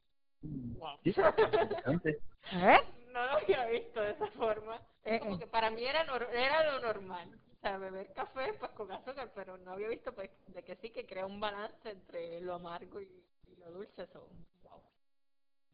Wow. 0.42 0.98
¿Eh? 1.06 2.78
No 3.10 3.24
lo 3.24 3.32
había 3.38 3.64
visto 3.68 4.02
de 4.02 4.10
esa 4.10 4.26
forma. 4.32 4.76
Eh, 5.04 5.14
Es 5.14 5.20
como 5.22 5.36
eh. 5.36 5.38
que 5.38 5.46
para 5.46 5.70
mí 5.70 5.82
era, 5.82 6.02
era 6.34 6.72
lo 6.72 6.80
normal. 6.82 7.26
O 7.54 7.60
sea, 7.62 7.78
beber 7.78 8.12
café 8.12 8.52
pues 8.60 8.70
con 8.72 8.92
azúcar, 8.92 9.32
pero 9.34 9.56
no 9.56 9.72
había 9.72 9.88
visto 9.88 10.12
pues 10.12 10.28
de 10.48 10.62
que 10.62 10.76
sí 10.76 10.90
que 10.90 11.06
crea 11.06 11.24
un 11.24 11.40
balance 11.40 11.88
entre 11.88 12.38
lo 12.42 12.52
amargo 12.52 13.00
y, 13.00 13.24
y 13.48 13.56
lo 13.56 13.70
dulce. 13.70 14.02
Eso, 14.02 14.28
wow. 14.62 14.82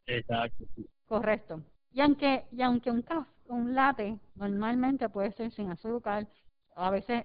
Exacto, 0.06 0.64
sí. 0.76 0.88
Correcto. 1.08 1.60
Y 1.92 2.00
aunque, 2.00 2.46
y 2.52 2.62
aunque 2.62 2.90
un 2.90 3.02
café, 3.02 3.30
un 3.48 3.74
latte 3.74 4.18
normalmente 4.34 5.08
puede 5.08 5.32
ser 5.32 5.50
sin 5.52 5.70
azúcar, 5.70 6.26
a 6.74 6.90
veces 6.90 7.24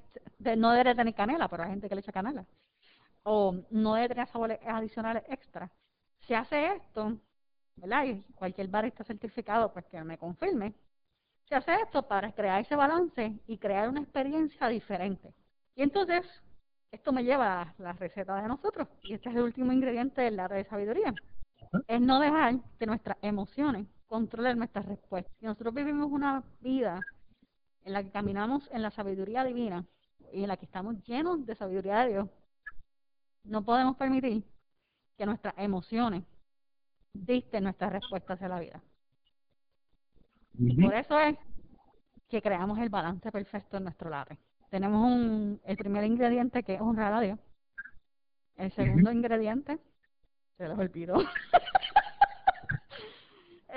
no 0.57 0.71
debe 0.71 0.93
tener 0.95 1.13
canela, 1.13 1.47
pero 1.47 1.63
hay 1.63 1.69
gente 1.69 1.87
que 1.87 1.95
le 1.95 2.01
echa 2.01 2.11
canela, 2.11 2.45
o 3.23 3.55
no 3.71 3.95
debe 3.95 4.09
tener 4.09 4.27
sabores 4.27 4.59
adicionales 4.65 5.23
extra. 5.29 5.69
Se 6.27 6.35
hace 6.35 6.75
esto, 6.75 7.17
¿verdad? 7.77 8.05
Y 8.05 8.21
cualquier 8.33 8.67
bar 8.67 8.85
está 8.85 9.03
certificado, 9.03 9.71
pues 9.71 9.85
que 9.85 10.03
me 10.03 10.17
confirme. 10.17 10.73
Se 11.47 11.55
hace 11.55 11.73
esto 11.75 12.03
para 12.03 12.33
crear 12.33 12.61
ese 12.61 12.75
balance 12.75 13.39
y 13.47 13.57
crear 13.57 13.87
una 13.87 14.01
experiencia 14.01 14.67
diferente. 14.67 15.33
Y 15.75 15.83
entonces, 15.83 16.25
esto 16.91 17.13
me 17.13 17.23
lleva 17.23 17.61
a 17.61 17.73
la 17.77 17.93
receta 17.93 18.41
de 18.41 18.47
nosotros. 18.49 18.89
Y 19.03 19.13
este 19.13 19.29
es 19.29 19.35
el 19.35 19.43
último 19.43 19.71
ingrediente 19.71 20.21
del 20.21 20.35
latte 20.35 20.55
de 20.55 20.65
sabiduría 20.65 21.13
es 21.87 22.01
no 22.01 22.19
dejar 22.19 22.55
que 22.79 22.85
nuestras 22.85 23.17
emociones 23.21 23.87
controlen 24.07 24.57
nuestras 24.57 24.85
respuestas. 24.85 25.33
Si 25.39 25.45
nosotros 25.45 25.73
vivimos 25.73 26.11
una 26.11 26.43
vida 26.61 26.99
en 27.83 27.93
la 27.93 28.03
que 28.03 28.11
caminamos 28.11 28.69
en 28.71 28.81
la 28.81 28.91
sabiduría 28.91 29.43
divina 29.43 29.85
y 30.33 30.43
en 30.43 30.47
la 30.47 30.57
que 30.57 30.65
estamos 30.65 31.01
llenos 31.03 31.45
de 31.45 31.55
sabiduría 31.55 31.99
de 31.99 32.09
Dios, 32.09 32.29
no 33.43 33.63
podemos 33.63 33.95
permitir 33.95 34.43
que 35.17 35.25
nuestras 35.25 35.53
emociones 35.57 36.23
dicten 37.13 37.63
nuestras 37.63 37.91
respuestas 37.91 38.41
a 38.41 38.47
la 38.47 38.59
vida. 38.59 38.81
Ujú. 40.59 40.81
Por 40.81 40.95
eso 40.95 41.19
es 41.19 41.37
que 42.27 42.41
creamos 42.41 42.77
el 42.79 42.89
balance 42.89 43.31
perfecto 43.31 43.77
en 43.77 43.83
nuestro 43.83 44.09
latte. 44.09 44.37
Tenemos 44.69 45.05
un, 45.05 45.61
el 45.63 45.77
primer 45.77 46.03
ingrediente 46.03 46.63
que 46.63 46.75
es 46.75 46.81
honrar 46.81 47.13
a 47.13 47.21
Dios. 47.21 47.39
El 48.57 48.71
segundo 48.73 49.11
ingrediente, 49.11 49.79
se 50.57 50.67
los 50.67 50.77
olvidó. 50.77 51.15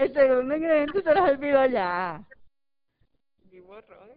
el 0.00 0.12
segundo 0.14 0.56
ingrediente 0.56 1.02
se 1.02 1.14
los 1.14 1.28
olvidó 1.30 1.66
ya. 1.66 2.24
Mi 3.50 3.60
borrón. 3.60 4.08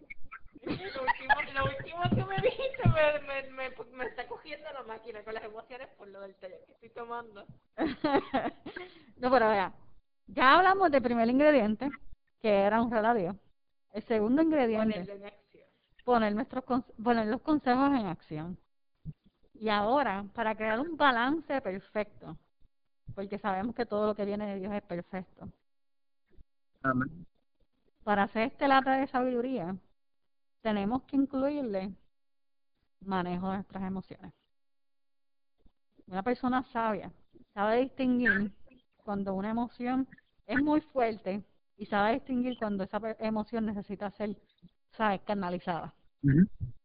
Lo 0.62 1.02
último, 1.02 1.34
lo 1.54 1.64
último 1.66 2.02
que 2.14 2.24
me 2.24 2.36
dijiste 2.40 2.88
me, 2.88 3.20
me, 3.26 3.50
me, 3.70 3.70
me 3.92 4.04
está 4.06 4.26
cogiendo 4.26 4.70
la 4.72 4.82
máquina 4.84 5.22
con 5.22 5.34
las 5.34 5.44
emociones 5.44 5.88
por 5.98 6.08
lo 6.08 6.20
del 6.20 6.34
té 6.36 6.62
que 6.66 6.72
estoy 6.72 6.90
tomando. 6.90 7.44
no, 9.16 9.30
pero 9.30 9.48
vea, 9.50 9.72
ya 10.26 10.56
hablamos 10.56 10.90
del 10.90 11.02
primer 11.02 11.28
ingrediente, 11.28 11.90
que 12.40 12.50
era 12.50 12.80
honrar 12.80 13.04
a 13.06 13.14
Dios. 13.14 13.36
El 13.92 14.02
segundo 14.04 14.42
ingrediente, 14.42 15.06
Ponerlo 15.06 15.14
en 15.14 15.24
acción. 15.26 15.68
poner, 16.04 16.34
nuestros, 16.34 16.64
poner 17.02 17.26
los 17.26 17.42
consejos 17.42 17.88
en 17.90 18.06
acción. 18.06 18.58
Y 19.54 19.68
ahora, 19.68 20.24
para 20.34 20.54
crear 20.56 20.80
un 20.80 20.96
balance 20.96 21.60
perfecto, 21.60 22.38
porque 23.14 23.38
sabemos 23.38 23.74
que 23.74 23.86
todo 23.86 24.06
lo 24.06 24.14
que 24.14 24.24
viene 24.24 24.46
de 24.46 24.60
Dios 24.60 24.72
es 24.74 24.82
perfecto, 24.82 25.48
Amén. 26.84 27.26
para 28.04 28.24
hacer 28.24 28.42
este 28.42 28.68
lata 28.68 28.96
de 28.96 29.06
sabiduría, 29.08 29.74
tenemos 30.60 31.02
que 31.04 31.16
incluirle 31.16 31.94
manejo 33.00 33.48
de 33.48 33.54
nuestras 33.56 33.82
emociones. 33.84 34.32
Una 36.06 36.22
persona 36.22 36.62
sabia 36.72 37.10
sabe 37.54 37.80
distinguir 37.80 38.52
cuando 38.98 39.34
una 39.34 39.50
emoción 39.50 40.06
es 40.46 40.60
muy 40.62 40.80
fuerte 40.82 41.42
y 41.76 41.86
sabe 41.86 42.14
distinguir 42.14 42.58
cuando 42.58 42.84
esa 42.84 43.00
emoción 43.18 43.64
necesita 43.66 44.10
ser, 44.10 44.36
¿sabes?, 44.96 45.22
canalizada. 45.22 45.94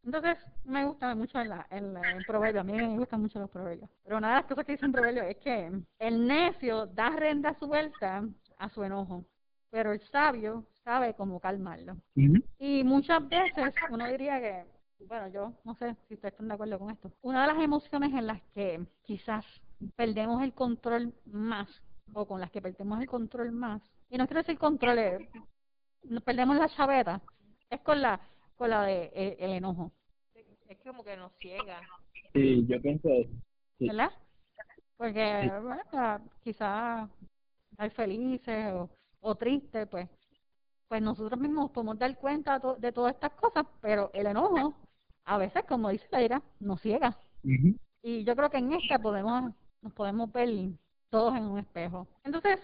Entonces, 0.04 0.38
me 0.64 0.86
gusta 0.86 1.14
mucho 1.16 1.40
el, 1.40 1.52
el, 1.72 1.98
el 1.98 2.26
proverbio, 2.26 2.62
a 2.62 2.64
mí 2.64 2.74
me 2.74 2.98
gustan 2.98 3.22
mucho 3.22 3.40
los 3.40 3.50
proverbios. 3.50 3.90
Pero 4.04 4.18
una 4.18 4.30
de 4.30 4.36
las 4.36 4.46
cosas 4.46 4.66
que 4.66 4.72
dice 4.74 4.86
un 4.86 4.92
proverbio 4.92 5.24
es 5.24 5.38
que 5.38 5.72
el 6.00 6.28
necio 6.28 6.88
da 6.88 7.10
renda 7.10 7.54
suelta 7.60 8.24
a 8.58 8.70
su 8.70 8.84
enojo, 8.84 9.26
pero 9.70 9.92
el 9.92 10.02
sabio 10.10 10.66
sabe 10.84 11.14
cómo 11.14 11.40
calmarlo. 11.40 11.98
Y 12.58 12.84
muchas 12.84 13.28
veces 13.28 13.74
uno 13.90 14.08
diría 14.08 14.40
que, 14.40 14.66
bueno, 15.06 15.28
yo 15.28 15.54
no 15.64 15.76
sé 15.76 15.96
si 16.08 16.16
ustedes 16.16 16.34
están 16.34 16.48
de 16.48 16.54
acuerdo 16.54 16.80
con 16.80 16.92
esto, 16.92 17.12
una 17.22 17.42
de 17.42 17.54
las 17.54 17.64
emociones 17.64 18.14
en 18.14 18.28
las 18.28 18.42
que 18.54 18.86
quizás 19.04 19.46
perdemos 19.96 20.42
el 20.44 20.54
control 20.54 21.14
más, 21.26 21.68
o 22.14 22.26
con 22.26 22.40
las 22.40 22.52
que 22.52 22.62
perdemos 22.62 23.00
el 23.00 23.08
control 23.08 23.52
más, 23.52 23.82
y 24.10 24.18
no 24.18 24.28
quiero 24.28 24.42
decir 24.42 24.58
control, 24.58 24.98
eh, 25.00 25.30
no 26.04 26.22
perdemos 26.22 26.58
la 26.58 26.70
chaveta, 26.70 27.22
es 27.70 27.82
con 27.82 28.02
la 28.02 28.20
con 28.60 28.70
la 28.70 28.84
de 28.84 29.10
eh, 29.14 29.38
el 29.40 29.52
enojo, 29.52 29.94
Es 30.68 30.78
como 30.84 31.02
que 31.02 31.16
nos 31.16 31.32
ciega. 31.38 31.80
Sí, 32.34 32.66
yo 32.68 32.82
pienso. 32.82 33.08
Sí. 33.78 33.88
¿verdad? 33.88 34.12
Porque 34.98 35.50
bueno, 35.62 36.30
quizás 36.44 37.10
estar 37.72 37.92
felices 37.92 38.74
o, 38.74 38.90
o 39.22 39.36
tristes, 39.36 39.88
pues, 39.88 40.10
pues 40.88 41.02
nosotros 41.02 41.40
mismos 41.40 41.72
podemos 41.72 41.98
dar 42.00 42.18
cuenta 42.18 42.60
to- 42.60 42.76
de 42.76 42.92
todas 42.92 43.14
estas 43.14 43.32
cosas, 43.34 43.66
pero 43.82 44.10
el 44.14 44.28
enojo, 44.28 44.74
a 45.26 45.38
veces, 45.38 45.64
como 45.66 45.90
dice 45.90 46.08
la 46.12 46.22
ira, 46.24 46.42
nos 46.60 46.82
ciega. 46.82 47.16
Y 48.02 48.24
yo 48.24 48.36
creo 48.36 48.50
que 48.50 48.58
en 48.58 48.74
esta 48.74 48.98
podemos, 49.00 49.52
nos 49.82 49.94
podemos 49.94 50.32
ver 50.32 50.50
todos 51.10 51.36
en 51.36 51.44
un 51.44 51.60
espejo. 51.60 52.08
Entonces, 52.24 52.60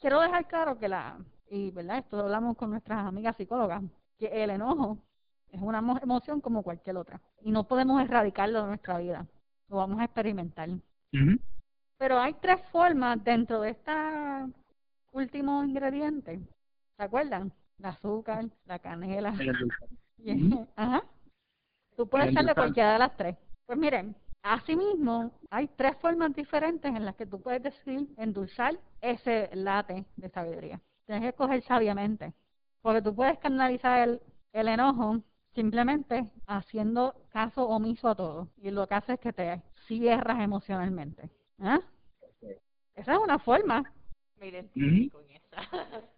quiero 0.00 0.20
dejar 0.20 0.46
claro 0.48 0.78
que 0.78 0.88
la, 0.88 1.18
y 1.50 1.70
verdad, 1.70 1.98
esto 1.98 2.16
lo 2.16 2.24
hablamos 2.24 2.56
con 2.56 2.70
nuestras 2.70 3.04
amigas 3.06 3.36
psicólogas, 3.36 3.82
que 4.18 4.26
el 4.26 4.50
enojo 4.50 4.98
es 5.50 5.60
una 5.60 5.80
emo- 5.80 6.00
emoción 6.02 6.40
como 6.40 6.62
cualquier 6.62 6.96
otra. 6.96 7.20
Y 7.42 7.50
no 7.50 7.64
podemos 7.64 8.00
erradicarlo 8.02 8.62
de 8.62 8.68
nuestra 8.68 8.98
vida. 8.98 9.26
Lo 9.68 9.76
vamos 9.76 10.00
a 10.00 10.04
experimentar. 10.04 10.68
Pero 11.98 12.18
hay 12.18 12.32
tres 12.34 12.60
formas 12.72 13.22
dentro 13.22 13.60
de 13.60 13.70
este 13.70 13.92
último 15.12 15.64
ingrediente. 15.64 16.40
¿Se 16.96 17.02
acuerdan? 17.02 17.52
El 17.78 17.86
azúcar, 17.86 18.44
la 18.66 18.78
canela. 18.78 19.34
Ajá. 20.76 21.02
Tú 21.96 22.08
puedes 22.08 22.30
echarle 22.30 22.54
cualquiera 22.54 22.92
de 22.92 22.98
las 22.98 23.16
tres. 23.16 23.36
Pues 23.66 23.78
miren, 23.78 24.14
asimismo, 24.42 25.32
hay 25.50 25.68
tres 25.76 25.96
formas 26.00 26.34
diferentes 26.34 26.94
en 26.94 27.04
las 27.04 27.14
que 27.16 27.26
tú 27.26 27.40
puedes 27.40 27.62
decidir 27.62 28.08
endulzar 28.16 28.78
ese 29.00 29.50
latte 29.54 30.04
de 30.16 30.28
sabiduría. 30.30 30.80
Tienes 31.06 31.22
que 31.22 31.28
escoger 31.28 31.62
sabiamente. 31.64 32.32
Porque 32.82 33.02
tú 33.02 33.14
puedes 33.14 33.38
canalizar 33.38 34.08
el, 34.08 34.20
el 34.52 34.68
enojo 34.68 35.20
simplemente 35.54 36.30
haciendo 36.46 37.14
caso 37.30 37.68
omiso 37.68 38.08
a 38.08 38.14
todo. 38.14 38.48
Y 38.56 38.70
lo 38.70 38.86
que 38.86 38.94
hace 38.94 39.14
es 39.14 39.20
que 39.20 39.32
te 39.32 39.62
cierras 39.86 40.40
emocionalmente. 40.40 41.30
¿Ah? 41.58 41.80
Esa 42.94 43.14
es 43.14 43.18
una 43.18 43.38
forma. 43.38 43.92
Me 44.40 44.48
identifico 44.48 45.18
con 45.18 45.30
esa. 45.30 45.60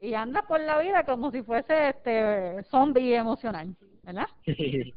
Y 0.00 0.14
andas 0.14 0.44
por 0.46 0.60
la 0.60 0.78
vida 0.78 1.04
como 1.04 1.32
si 1.32 1.42
fuese 1.42 1.88
este 1.88 2.62
zombie 2.70 3.16
emocional, 3.16 3.74
¿verdad? 4.04 4.28
sí. 4.46 4.94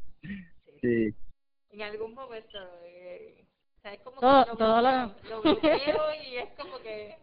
en 1.70 1.82
algún 1.82 2.14
momento, 2.14 2.56
eh, 2.84 3.44
o 3.78 3.80
sea, 3.80 3.94
es 3.94 4.00
como 4.02 4.20
Todo- 4.20 4.44
que 4.44 4.50
lo, 4.52 4.56
todo 4.58 4.80
lo- 4.80 4.88
bloqueo- 4.90 5.28
lo 5.28 5.42
bloqueo 5.42 6.14
y 6.24 6.36
es 6.36 6.50
como 6.56 6.78
que 6.78 7.16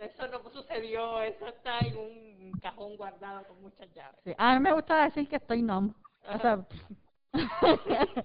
eso 0.00 0.28
no 0.28 0.50
sucedió, 0.50 1.20
eso 1.20 1.46
está 1.48 1.80
en 1.80 1.96
un 1.98 2.52
cajón 2.62 2.96
guardado 2.96 3.46
con 3.48 3.60
muchas 3.60 3.92
llaves. 3.94 4.18
Sí, 4.24 4.32
A 4.38 4.54
mí 4.54 4.60
me 4.60 4.72
gusta 4.72 5.04
decir 5.04 5.28
que 5.28 5.36
estoy 5.36 5.60
numb. 5.60 5.94
O 6.26 6.38
sea, 6.38 6.66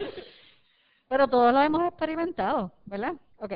pero 1.09 1.27
todos 1.27 1.53
lo 1.53 1.61
hemos 1.61 1.85
experimentado, 1.85 2.71
¿verdad? 2.85 3.13
Ok, 3.39 3.53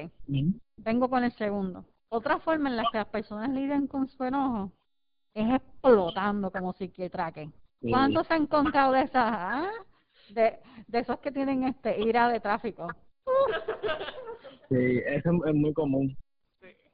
vengo 0.77 1.09
con 1.09 1.23
el 1.23 1.31
segundo. 1.31 1.85
Otra 2.09 2.39
forma 2.39 2.69
en 2.69 2.77
la 2.77 2.83
que 2.91 2.97
las 2.97 3.07
personas 3.07 3.49
lidian 3.49 3.87
con 3.87 4.07
su 4.07 4.23
enojo 4.23 4.71
es 5.33 5.47
explotando 5.53 6.51
como 6.51 6.73
si 6.73 6.89
que 6.89 7.09
traque. 7.09 7.49
Sí. 7.81 7.89
¿Cuántos 7.91 8.27
se 8.27 8.33
han 8.33 8.43
encontrado 8.43 8.93
de 8.93 9.01
esas? 9.01 9.23
ah? 9.25 9.69
De, 10.29 10.59
de 10.87 10.99
esos 10.99 11.19
que 11.19 11.31
tienen 11.31 11.63
este 11.63 11.99
ira 12.01 12.27
de 12.29 12.39
tráfico. 12.39 12.87
Sí, 14.69 15.01
eso 15.05 15.45
es 15.45 15.55
muy 15.55 15.73
común. 15.73 16.15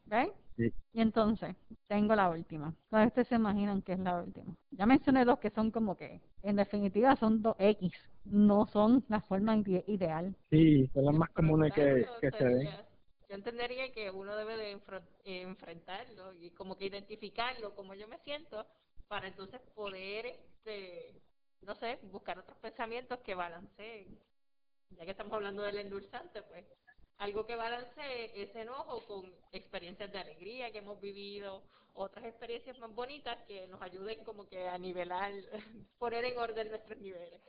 ¿Ven? 0.05 0.31
Sí. 0.57 0.71
Y 0.93 1.01
entonces, 1.01 1.55
tengo 1.87 2.15
la 2.15 2.29
última. 2.29 2.73
Todos 2.89 3.07
ustedes 3.07 3.27
se 3.27 3.35
imaginan 3.35 3.81
que 3.81 3.93
es 3.93 3.99
la 3.99 4.21
última. 4.21 4.53
Ya 4.71 4.85
mencioné 4.85 5.25
dos 5.25 5.39
que 5.39 5.49
son 5.49 5.71
como 5.71 5.95
que, 5.97 6.21
en 6.43 6.55
definitiva, 6.55 7.15
son 7.15 7.41
dos 7.41 7.55
X. 7.59 7.91
No 8.25 8.65
son 8.67 9.03
la 9.09 9.19
forma 9.21 9.55
ide- 9.57 9.83
ideal. 9.87 10.35
Sí, 10.51 10.87
son 10.93 11.05
las 11.05 11.15
más 11.15 11.29
comunes 11.31 11.73
que, 11.73 12.05
que 12.21 12.31
se 12.31 12.43
ven. 12.43 12.69
Yo 13.27 13.35
entendería 13.35 13.91
que 13.91 14.11
uno 14.11 14.35
debe 14.35 14.55
de 14.57 14.79
enfrentarlo 15.25 16.33
y 16.33 16.51
como 16.51 16.77
que 16.77 16.85
identificarlo, 16.85 17.73
como 17.75 17.93
yo 17.95 18.07
me 18.07 18.19
siento, 18.19 18.65
para 19.07 19.27
entonces 19.27 19.61
poder, 19.73 20.25
este, 20.27 21.21
no 21.61 21.75
sé, 21.75 21.99
buscar 22.03 22.39
otros 22.39 22.57
pensamientos 22.59 23.19
que 23.19 23.35
balanceen. 23.35 24.19
Ya 24.91 25.05
que 25.05 25.11
estamos 25.11 25.33
hablando 25.33 25.63
del 25.63 25.79
endulzante, 25.79 26.43
pues 26.43 26.65
algo 27.17 27.45
que 27.45 27.55
balancee 27.55 28.41
ese 28.41 28.61
enojo 28.61 29.05
con 29.07 29.33
experiencias 29.51 30.11
de 30.11 30.19
alegría 30.19 30.71
que 30.71 30.79
hemos 30.79 30.99
vivido, 31.01 31.63
otras 31.93 32.25
experiencias 32.25 32.77
más 32.79 32.93
bonitas 32.93 33.37
que 33.47 33.67
nos 33.67 33.81
ayuden 33.81 34.23
como 34.23 34.47
que 34.47 34.67
a 34.67 34.77
nivelar, 34.77 35.31
poner 35.97 36.25
en 36.25 36.37
orden 36.37 36.69
nuestros 36.69 36.99
niveles. 36.99 37.41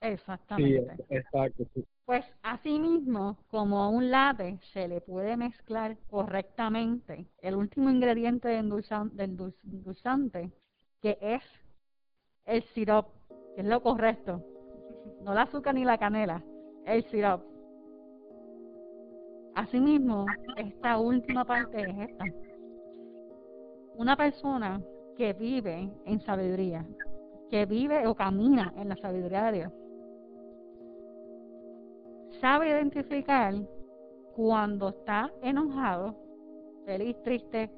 Sí, 0.00 0.06
Exactamente. 0.08 1.04
exacto. 1.10 1.64
sí. 1.74 1.84
Pues 2.04 2.24
asimismo, 2.42 3.36
como 3.48 3.82
a 3.82 3.88
un 3.88 4.10
latte 4.10 4.60
se 4.72 4.86
le 4.86 5.00
puede 5.00 5.36
mezclar 5.36 5.96
correctamente 6.08 7.26
el 7.42 7.56
último 7.56 7.90
ingrediente 7.90 8.48
del 8.48 8.70
dul- 8.70 9.54
endulzante, 9.64 10.52
que 11.02 11.18
es 11.20 11.42
el 12.44 12.62
sirop, 12.74 13.08
que 13.56 13.62
es 13.62 13.66
lo 13.66 13.82
correcto. 13.82 14.40
No 15.22 15.32
el 15.32 15.38
azúcar 15.38 15.74
ni 15.74 15.84
la 15.84 15.98
canela, 15.98 16.42
el 16.84 17.02
sirop. 17.10 17.42
Asimismo, 19.56 20.26
esta 20.56 20.98
última 20.98 21.44
parte 21.44 21.80
es 21.90 22.10
esta. 22.10 22.24
Una 23.96 24.16
persona 24.16 24.80
que 25.16 25.32
vive 25.32 25.90
en 26.04 26.20
sabiduría, 26.20 26.86
que 27.50 27.66
vive 27.66 28.06
o 28.06 28.14
camina 28.14 28.72
en 28.76 28.90
la 28.90 28.96
sabiduría 28.96 29.44
de 29.46 29.52
Dios, 29.58 29.72
sabe 32.40 32.68
identificar 32.68 33.54
cuando 34.34 34.90
está 34.90 35.32
enojado, 35.42 36.14
feliz, 36.84 37.16
triste, 37.22 37.70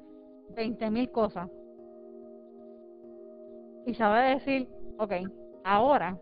20 0.55 0.91
mil 0.91 1.11
cosas. 1.11 1.49
Y 3.85 3.93
sabe 3.93 4.35
decir, 4.35 4.69
ok, 4.97 5.13
ahora 5.63 6.17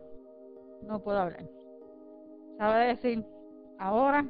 no 0.83 1.01
puedo 1.01 1.19
hablar. 1.19 1.45
Sabe 2.57 2.87
decir, 2.87 3.25
ahora 3.79 4.25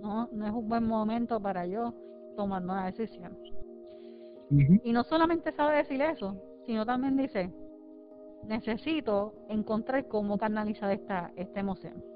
no, 0.00 0.28
no 0.32 0.46
es 0.46 0.52
un 0.52 0.68
buen 0.68 0.86
momento 0.86 1.40
para 1.40 1.66
yo 1.66 1.92
tomar 2.36 2.62
una 2.62 2.86
decisión. 2.86 3.36
Y 4.84 4.92
no 4.92 5.02
solamente 5.04 5.52
sabe 5.52 5.78
decir 5.78 6.00
eso, 6.02 6.36
sino 6.66 6.84
también 6.84 7.16
dice, 7.16 7.50
necesito 8.44 9.34
encontrar 9.48 10.06
cómo 10.08 10.36
canalizar 10.36 10.90
esta, 10.90 11.32
esta 11.36 11.60
emoción. 11.60 12.11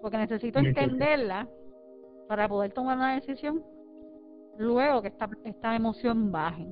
Porque 0.00 0.18
necesito 0.18 0.58
entenderla 0.58 1.48
para 2.28 2.48
poder 2.48 2.72
tomar 2.72 2.96
una 2.96 3.14
decisión 3.14 3.62
luego 4.58 5.02
que 5.02 5.08
esta, 5.08 5.28
esta 5.44 5.76
emoción 5.76 6.32
baje. 6.32 6.66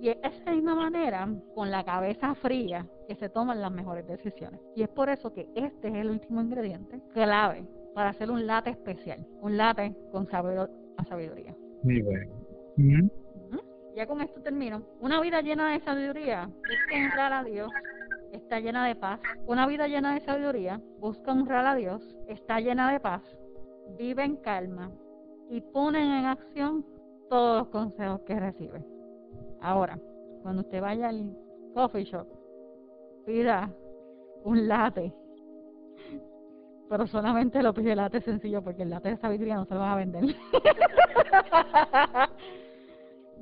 Y 0.00 0.10
es 0.10 0.18
esa 0.22 0.50
misma 0.50 0.74
manera, 0.74 1.28
con 1.54 1.70
la 1.70 1.84
cabeza 1.84 2.34
fría, 2.36 2.86
que 3.08 3.14
se 3.14 3.28
toman 3.28 3.60
las 3.60 3.72
mejores 3.72 4.06
decisiones. 4.06 4.60
Y 4.74 4.82
es 4.82 4.88
por 4.88 5.08
eso 5.08 5.32
que 5.32 5.48
este 5.54 5.88
es 5.88 5.94
el 5.94 6.10
último 6.10 6.42
ingrediente 6.42 7.00
clave 7.14 7.64
para 7.94 8.10
hacer 8.10 8.30
un 8.30 8.46
latte 8.46 8.70
especial, 8.70 9.26
un 9.40 9.56
latte 9.56 9.96
con 10.12 10.28
sabor 10.28 10.70
a 10.98 11.04
sabiduría. 11.04 11.54
Muy 11.82 12.02
bueno. 12.02 12.30
Ya 13.96 14.06
con 14.06 14.20
esto 14.20 14.42
termino. 14.42 14.82
Una 15.00 15.18
vida 15.22 15.40
llena 15.40 15.72
de 15.72 15.80
sabiduría 15.80 16.44
busca 16.44 16.94
honrar 16.94 17.32
a 17.32 17.44
Dios, 17.44 17.70
está 18.36 18.60
llena 18.60 18.86
de 18.86 18.94
paz. 18.94 19.20
Una 19.46 19.66
vida 19.66 19.88
llena 19.88 20.14
de 20.14 20.20
sabiduría 20.20 20.80
busca 20.98 21.32
honrar 21.32 21.66
a 21.66 21.74
Dios, 21.74 22.02
está 22.28 22.60
llena 22.60 22.92
de 22.92 23.00
paz, 23.00 23.22
vive 23.98 24.24
en 24.24 24.36
calma 24.36 24.90
y 25.48 25.60
ponen 25.60 26.10
en 26.10 26.26
acción 26.26 26.84
todos 27.28 27.58
los 27.58 27.68
consejos 27.68 28.20
que 28.22 28.38
recibe. 28.38 28.84
Ahora, 29.60 29.98
cuando 30.42 30.62
usted 30.62 30.80
vaya 30.80 31.08
al 31.08 31.36
coffee 31.74 32.04
shop, 32.04 32.26
pida 33.24 33.70
un 34.44 34.68
latte. 34.68 35.12
Pero 36.88 37.06
solamente 37.08 37.62
lo 37.62 37.74
pide 37.74 37.96
latte 37.96 38.20
sencillo 38.20 38.62
porque 38.62 38.84
el 38.84 38.90
latte 38.90 39.10
de 39.10 39.16
sabiduría 39.16 39.56
no 39.56 39.64
se 39.64 39.74
lo 39.74 39.80
van 39.80 39.90
a 39.90 39.96
vender. 39.96 40.24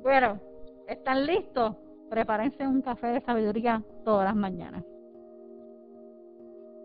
Bueno, 0.05 0.39
¿están 0.87 1.25
listos? 1.25 1.75
Prepárense 2.09 2.67
un 2.67 2.81
café 2.81 3.07
de 3.07 3.21
sabiduría 3.21 3.83
todas 4.03 4.25
las 4.25 4.35
mañanas. 4.35 4.83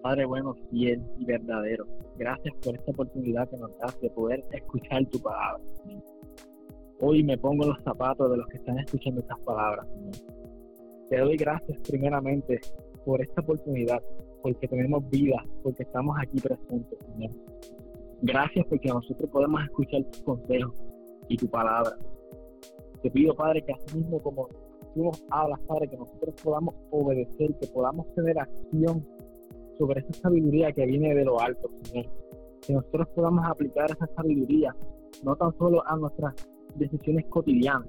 Padre 0.03 0.25
bueno, 0.25 0.55
fiel 0.71 1.03
y 1.19 1.27
verdadero, 1.27 1.87
gracias 2.17 2.55
por 2.65 2.75
esta 2.75 2.91
oportunidad 2.91 3.49
que 3.51 3.59
nos 3.59 3.77
das 3.79 4.01
de 4.01 4.09
poder 4.11 4.43
escuchar 4.53 5.05
tu 5.07 5.21
palabra. 5.21 5.63
Hoy 7.01 7.23
me 7.23 7.37
pongo 7.37 7.67
los 7.67 7.83
zapatos 7.83 8.31
de 8.31 8.37
los 8.39 8.47
que 8.49 8.57
están 8.57 8.79
escuchando 8.79 9.21
estas 9.21 9.39
palabras. 9.41 9.87
Te 11.11 11.19
doy 11.19 11.37
gracias 11.37 11.79
primeramente 11.87 12.61
por 13.05 13.21
esta 13.21 13.43
oportunidad, 13.43 14.03
porque 14.43 14.69
tenemos 14.69 15.09
vida, 15.11 15.45
porque 15.63 15.83
estamos 15.83 16.17
aquí 16.19 16.41
presentes, 16.41 16.99
Señor. 17.13 17.33
Gracias 18.23 18.67
porque 18.69 18.89
nosotros 18.89 19.31
podemos 19.31 19.63
escuchar 19.65 20.03
tus 20.05 20.23
consejos 20.23 20.75
y 21.29 21.37
tu 21.37 21.49
palabra. 21.49 21.93
Te 23.03 23.11
pido, 23.11 23.35
Padre, 23.35 23.63
que 23.63 23.73
así 23.73 23.99
mismo 23.99 24.19
como 24.21 24.49
tú 24.95 25.05
nos 25.05 25.25
hablas, 25.31 25.61
Padre, 25.61 25.89
que 25.89 25.97
nosotros 25.97 26.35
podamos 26.43 26.75
obedecer, 26.91 27.55
que 27.61 27.67
podamos 27.69 28.07
tener 28.15 28.39
acción 28.39 29.07
sobre 29.79 30.01
esa 30.01 30.13
sabiduría 30.15 30.73
que 30.73 30.87
viene 30.87 31.15
de 31.15 31.25
lo 31.25 31.41
alto, 31.41 31.71
Señor. 31.83 32.07
Que 32.67 32.75
nosotros 32.75 33.09
podamos 33.15 33.45
aplicar 33.47 33.91
esa 33.91 34.07
sabiduría 34.15 34.75
no 35.25 35.37
tan 35.37 35.57
solo 35.59 35.87
a 35.87 35.97
nuestras 35.97 36.35
decisiones 36.77 37.27
cotidianas, 37.27 37.89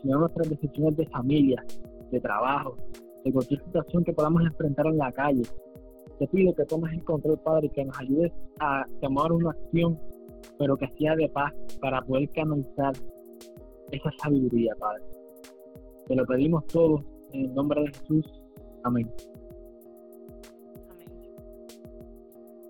sino 0.00 0.16
a 0.16 0.20
nuestras 0.20 0.48
decisiones 0.48 0.96
de 0.96 1.06
familia, 1.06 1.64
de 2.10 2.20
trabajo, 2.20 2.76
de 3.24 3.32
cualquier 3.32 3.62
situación 3.64 4.04
que 4.04 4.12
podamos 4.12 4.42
enfrentar 4.42 4.86
en 4.86 4.98
la 4.98 5.12
calle. 5.12 5.42
Te 6.18 6.26
pido 6.28 6.54
que 6.54 6.64
tomes 6.64 6.92
el 6.92 7.04
control, 7.04 7.38
Padre, 7.38 7.66
y 7.66 7.70
que 7.70 7.84
nos 7.84 7.98
ayudes 7.98 8.32
a 8.60 8.86
tomar 9.00 9.32
una 9.32 9.50
acción, 9.50 9.98
pero 10.58 10.76
que 10.76 10.88
sea 10.98 11.14
de 11.14 11.28
paz, 11.28 11.52
para 11.80 12.00
poder 12.02 12.28
canalizar 12.30 12.94
esa 13.90 14.10
sabiduría, 14.22 14.74
Padre. 14.78 15.02
Te 16.06 16.14
lo 16.14 16.24
pedimos 16.26 16.66
todo 16.68 17.02
en 17.32 17.46
el 17.46 17.54
nombre 17.54 17.82
de 17.82 17.88
Jesús. 17.88 18.42
Amén. 18.84 19.10
Amén. 20.90 21.08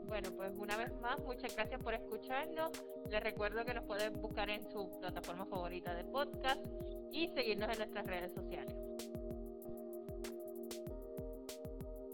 Bueno, 0.07 0.31
pues 0.37 0.53
una 0.59 0.77
vez 0.77 0.92
más, 1.01 1.18
muchas 1.25 1.55
gracias 1.55 1.83
por 1.83 1.94
escucharnos. 1.94 2.70
Les 3.11 3.22
recuerdo 3.22 3.64
que 3.64 3.75
nos 3.75 3.85
pueden 3.85 4.14
buscar 4.20 4.49
en 4.51 4.62
su 4.70 4.90
plataforma 5.01 5.44
favorita 5.46 5.94
de 5.94 6.05
podcast 6.05 6.64
y 7.12 7.29
seguirnos 7.29 7.70
en 7.70 7.79
nuestras 7.79 8.07
redes 8.07 8.33
sociales. 8.33 8.75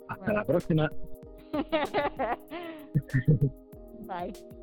Hasta 0.09 0.25
Bueno. 0.25 0.41
la 0.41 0.45
próxima. 0.45 0.91
Bye. 4.07 4.62